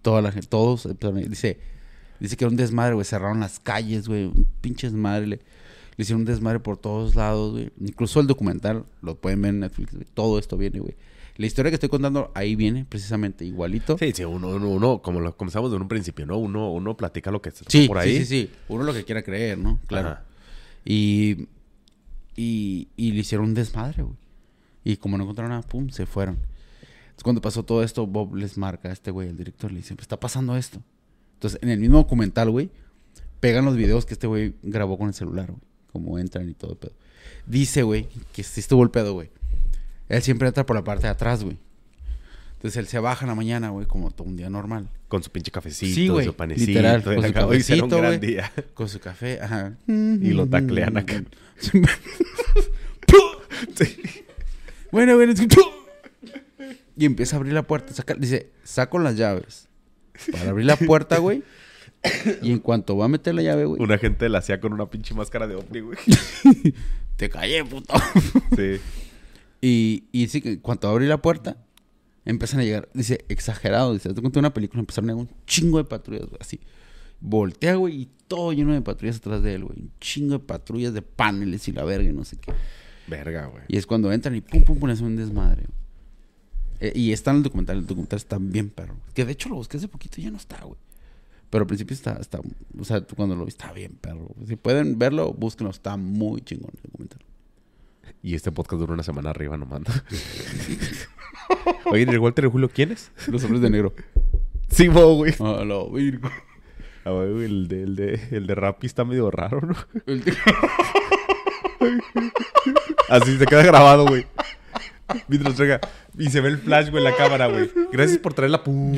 [0.02, 1.60] toda la gente, todos, a- dice,
[2.20, 5.40] dice que era un desmadre, güey, cerraron las calles, güey, un pinche desmadre, le,
[5.98, 7.70] le hicieron un desmadre por todos lados, güey.
[7.80, 10.96] Incluso el documental, lo pueden ver en Netflix, güey, todo esto viene, güey.
[11.36, 13.98] La historia que estoy contando ahí viene precisamente igualito.
[13.98, 16.38] Sí, sí, uno, uno, uno, como lo comenzamos en un principio, ¿no?
[16.38, 18.16] Uno, uno platica lo que está Sí, por ahí.
[18.18, 18.50] sí, sí, sí.
[18.68, 19.78] Uno lo que quiera creer, ¿no?
[19.86, 20.08] Claro.
[20.08, 20.24] Ajá.
[20.84, 21.46] Y,
[22.34, 24.16] y, y le hicieron un desmadre, güey.
[24.84, 26.36] Y como no encontraron nada, pum, se fueron.
[26.36, 29.94] Entonces, cuando pasó todo esto, Bob les marca a este güey, el director, le dice,
[29.94, 30.80] "Pues, está pasando esto.
[31.34, 32.70] Entonces, en el mismo documental, güey,
[33.40, 35.60] pegan los videos que este güey grabó con el celular, güey.
[35.92, 36.92] Como entran y todo el pedo.
[37.46, 39.30] Dice, güey, que sí estuvo el pedo, güey.
[40.08, 41.58] Él siempre entra por la parte de atrás, güey.
[42.54, 44.88] Entonces él se baja en la mañana, güey, como todo un día normal.
[45.08, 46.66] Con su pinche cafecito, Sí, güey, su panecito.
[46.68, 48.52] literal, con su será un cafecito, gran día.
[48.74, 49.74] Con su café, ajá.
[49.86, 51.22] Y lo taclean acá.
[54.90, 55.56] bueno, bueno, es que-
[56.96, 57.92] Y empieza a abrir la puerta.
[57.94, 59.68] Saca, dice, saco las llaves.
[60.32, 61.42] Para abrir la puerta, güey.
[62.42, 63.82] Y en cuanto va a meter la llave, güey.
[63.82, 65.98] Un agente la hacía con una pinche máscara de ovni, güey.
[67.16, 67.94] Te callé, puto.
[68.56, 68.80] Sí.
[69.60, 71.56] Y, y sí, que en cuanto abrí la puerta,
[72.24, 75.78] empiezan a llegar, dice, exagerado, dice, te conté una película, empezaron a llegar un chingo
[75.78, 76.60] de patrullas, güey, así.
[77.20, 79.76] Voltea, güey, y todo lleno de patrullas atrás de él, güey.
[79.80, 82.52] Un chingo de patrullas de paneles y la verga y no sé qué.
[83.08, 83.64] Verga, güey.
[83.66, 85.62] Y es cuando entran y pum, pum, pum, es un desmadre.
[85.62, 85.78] güey.
[86.80, 88.94] Eh, y está en el documental, el documental está bien perro.
[89.14, 90.78] Que de hecho lo busqué hace poquito y ya no está, güey.
[91.50, 92.40] Pero al principio está, está,
[92.78, 94.28] o sea, tú cuando lo vi está bien perro.
[94.46, 97.20] Si pueden verlo, búsquenlo, está muy chingón el documental.
[98.22, 99.80] Y este podcast dura una semana arriba nomás.
[101.86, 103.10] Oye, ¿el Walter y Julio quién es?
[103.28, 103.94] Los hombres de negro.
[104.68, 105.34] Sí, bo, güey.
[105.40, 106.28] A la virgo.
[107.04, 109.74] Ah, güey, el de, el de, el de Rappi está medio raro, ¿no?
[110.06, 110.34] El tío-
[113.08, 114.26] Así se queda grabado, güey.
[115.28, 115.80] Mientras traiga.
[116.18, 117.70] Y se ve el flash, güey, en la cámara, güey.
[117.92, 118.62] Gracias por traerla.
[118.62, 118.92] Pum.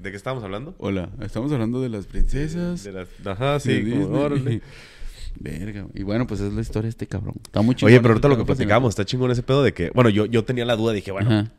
[0.00, 0.74] ¿De qué estábamos hablando?
[0.78, 2.84] Hola, estamos hablando de las princesas.
[2.84, 3.08] De las...
[3.26, 4.62] Ajá, sí, como, órale.
[5.38, 5.86] Verga.
[5.94, 7.34] Y bueno, pues es la historia de este cabrón.
[7.44, 7.92] Está muy chingón.
[7.92, 9.90] Oye, pero ahorita lo que platicamos, está chingón ese pedo de que...
[9.90, 11.52] Bueno, yo, yo tenía la duda, dije, bueno, Ajá.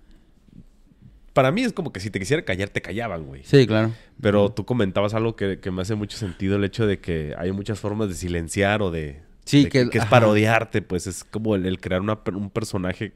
[1.34, 3.44] para mí es como que si te quisiera callar, te callaban, güey.
[3.44, 3.92] Sí, claro.
[4.20, 7.52] Pero tú comentabas algo que, que me hace mucho sentido, el hecho de que hay
[7.52, 9.22] muchas formas de silenciar o de...
[9.46, 13.14] Sí, de que- que, es parodiarte, pues es como el, el crear una un personaje...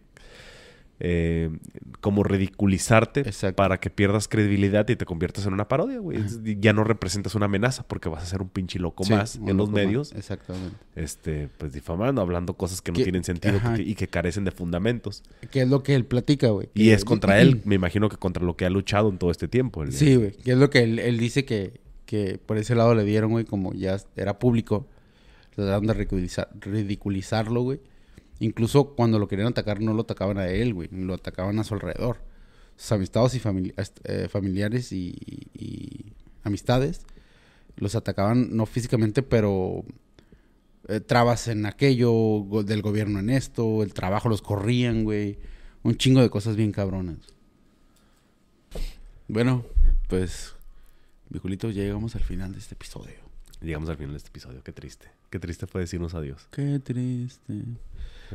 [0.99, 1.49] eh,
[1.99, 3.55] como ridiculizarte Exacto.
[3.57, 6.19] para que pierdas credibilidad y te conviertas en una parodia, güey.
[6.59, 9.57] Ya no representas una amenaza porque vas a ser un pinche loco Sí, más en
[9.57, 9.75] los más.
[9.83, 10.77] medios, Exactamente.
[10.95, 14.51] este, pues difamando, hablando cosas que no Que- tienen sentido que- y que carecen de
[14.51, 15.23] fundamentos.
[15.51, 16.69] Que es lo que él platica, güey.
[16.73, 19.47] Y es contra él, me imagino que contra lo que ha luchado en todo este
[19.47, 19.83] tiempo.
[19.83, 20.31] el- Sí, güey.
[20.31, 23.43] Que es lo que él, él dice que, que por ese lado le dieron, güey,
[23.45, 24.87] como ya era público.
[25.55, 27.79] Trataron de ridiculizar, ridiculizarlo, güey.
[28.39, 30.89] Incluso cuando lo querían atacar, no lo atacaban a él, güey.
[30.91, 32.17] Lo atacaban a su alrededor.
[32.75, 33.73] Sus amistades y famili-
[34.03, 35.15] eh, familiares y,
[35.53, 36.11] y
[36.43, 37.05] amistades
[37.77, 39.83] los atacaban, no físicamente, pero
[40.87, 45.37] eh, trabas en aquello, go- del gobierno en esto, el trabajo los corrían, güey.
[45.83, 47.17] Un chingo de cosas bien cabronas.
[49.27, 49.65] Bueno,
[50.07, 50.53] pues,
[51.29, 53.15] mi Julito, ya llegamos al final de este episodio.
[53.61, 54.63] Llegamos al final de este episodio.
[54.63, 55.07] Qué triste.
[55.29, 56.47] Qué triste fue decirnos adiós.
[56.51, 57.53] Qué triste.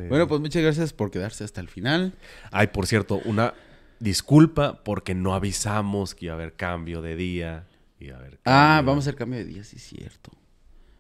[0.09, 2.15] Bueno, pues muchas gracias por quedarse hasta el final.
[2.51, 3.55] Ay, por cierto, una
[3.99, 7.67] disculpa porque no avisamos que iba a haber cambio de día.
[7.99, 10.31] Iba a haber Ah, vamos a hacer cambio de día, sí cierto.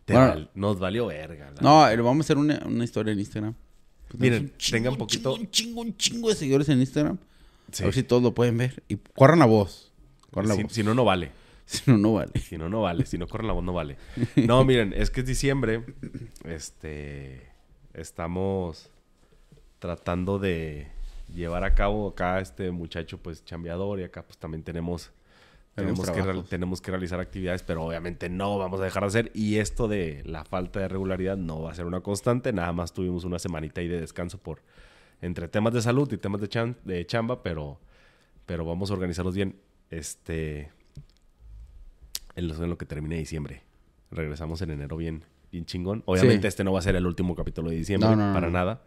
[0.04, 0.28] Te Bueno.
[0.28, 1.52] val- nos valió verga.
[1.60, 3.54] No, eh, vamos a hacer una, una historia en Instagram.
[4.08, 7.16] Pues Miren, chingo, tengan poquito- Un chingo, un chingo de seguidores en Instagram.
[7.72, 7.84] Sí.
[7.84, 8.82] A ver si todos lo pueden ver.
[8.88, 9.92] Y corran la voz.
[10.32, 10.72] Corran la si, voz.
[10.72, 11.30] si no, no vale.
[11.70, 12.32] Si no, no vale.
[12.40, 13.06] Si no, no vale.
[13.06, 13.96] Si no corren la voz, no vale.
[14.34, 15.84] No, miren, es que es diciembre.
[16.44, 17.48] Este.
[17.94, 18.90] Estamos
[19.78, 20.88] tratando de
[21.34, 24.00] llevar a cabo acá este muchacho, pues, chambeador.
[24.00, 25.10] Y acá, pues, también tenemos.
[25.74, 29.30] Tenemos que, real- tenemos que realizar actividades, pero obviamente no vamos a dejar de hacer.
[29.34, 32.52] Y esto de la falta de regularidad no va a ser una constante.
[32.52, 34.60] Nada más tuvimos una semanita ahí de descanso por
[35.22, 37.78] entre temas de salud y temas de, chan- de chamba, pero,
[38.46, 39.56] pero vamos a organizarlos bien.
[39.90, 40.70] Este
[42.36, 43.62] en lo que termine diciembre.
[44.10, 46.02] Regresamos en enero bien, bien chingón.
[46.06, 46.48] Obviamente Sí.
[46.48, 48.50] este no va a ser el último capítulo de diciembre, No, para no.
[48.52, 48.82] nada.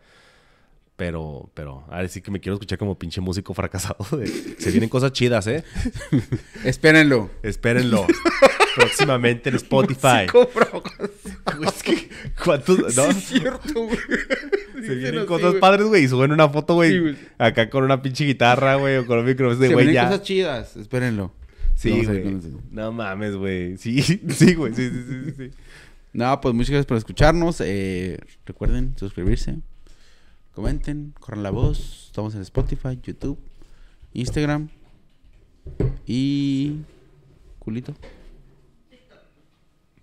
[0.96, 4.06] Pero, pero, ahora sí que me quiero escuchar como pinche músico fracasado.
[4.18, 5.64] de- se vienen cosas chidas, ¿eh?
[6.64, 7.32] Espérenlo.
[7.42, 8.06] Espérenlo.
[8.76, 10.28] Próximamente en Spotify.
[11.68, 12.10] Es que,
[12.44, 12.96] ¿cuántos?
[12.96, 13.98] No, cierto, güey.
[14.86, 16.04] se vienen cosas padres, güey.
[16.04, 17.16] Y suben una foto, güey.
[17.38, 18.98] Acá con una pinche guitarra, güey.
[18.98, 20.06] O con un micrófono Se güey, vienen ya.
[20.10, 20.76] cosas chidas.
[20.78, 21.32] Espérenlo.
[21.76, 22.40] Sí, güey.
[22.72, 23.78] No mames, güey.
[23.78, 24.74] Sí, sí, güey.
[24.74, 25.52] Sí, sí, sí, sí.
[26.14, 27.60] No, pues muchas gracias por escucharnos.
[27.62, 29.60] Eh, recuerden suscribirse.
[30.54, 32.06] Comenten, corran la voz.
[32.08, 33.40] Estamos en Spotify, YouTube,
[34.14, 34.70] Instagram
[36.06, 36.82] y
[37.60, 37.94] culito.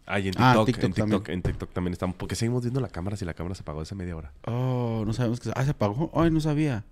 [0.06, 1.34] Ay, en Ah, TikTok, TikTok en TikTok, también.
[1.38, 2.16] en TikTok también estamos.
[2.16, 4.32] Porque seguimos viendo la cámara si la cámara se apagó hace media hora.
[4.46, 6.10] Oh, no sabemos que ah se apagó.
[6.14, 6.84] Ay, no sabía.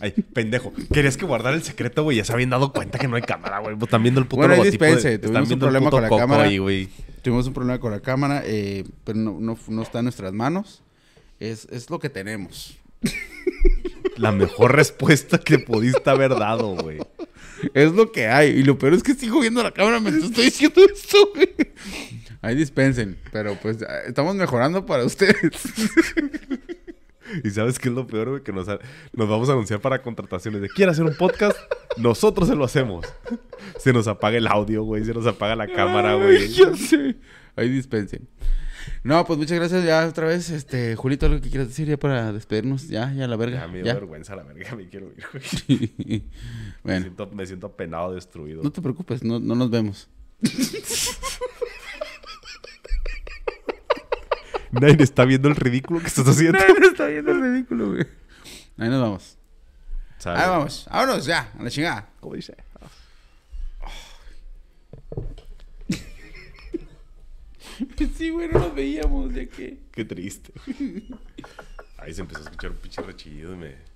[0.00, 0.72] Ay, pendejo.
[0.92, 2.16] Querías que guardar el secreto, güey.
[2.16, 3.74] Ya se habían dado cuenta que no hay cámara, güey.
[3.76, 4.84] Pues Están viendo el puto Bueno, logotipo.
[4.84, 6.42] de- dispense, están tuvimos un el problema puto con la coco cámara.
[6.44, 6.88] ahí, güey.
[7.22, 10.82] Tuvimos un problema con la cámara, eh, pero no, no, no está en nuestras manos.
[11.38, 12.76] Es, es lo que tenemos.
[14.16, 16.98] La mejor respuesta que pudiste haber dado, güey.
[17.74, 18.50] Es lo que hay.
[18.50, 21.48] Y lo peor es que sigo viendo la cámara mientras estoy diciendo esto, güey.
[22.42, 23.18] Ahí dispensen.
[23.32, 25.36] Pero pues estamos mejorando para ustedes.
[27.44, 30.60] Y sabes qué es lo peor, güey, que nos, nos vamos a anunciar para contrataciones
[30.60, 31.56] de quiere hacer un podcast,
[31.96, 33.06] nosotros se lo hacemos.
[33.78, 36.48] Se nos apaga el audio, güey, se nos apaga la cámara, güey.
[36.48, 37.16] ya sé.
[37.56, 38.28] Ahí dispensen.
[39.04, 40.50] No, pues muchas gracias ya otra vez.
[40.50, 42.88] Este, Julito, algo que quieras decir ya para despedirnos.
[42.88, 43.60] Ya, ya la verga.
[43.60, 43.94] Ya me dio Ya.
[43.94, 45.88] vergüenza la verga, me quiero ir, güey.
[46.84, 48.60] Me, bueno, siento, me siento apenado, destruido.
[48.62, 50.08] no te preocupes, no, no nos vemos.
[54.72, 56.58] Nadie está viendo el ridículo que estás haciendo.
[56.58, 58.06] está viendo el ridículo, güey.
[58.78, 59.38] Ahí nos vamos.
[60.24, 60.86] Ahí vamos.
[60.90, 62.08] Vámonos ya, a la chingada.
[62.20, 62.56] ¿Cómo dice?
[68.16, 69.78] Sí, güey, no nos veíamos, ya que.
[69.90, 70.52] Qué triste.
[71.98, 73.91] Ahí se empezó a escuchar un pinche rechillido y me...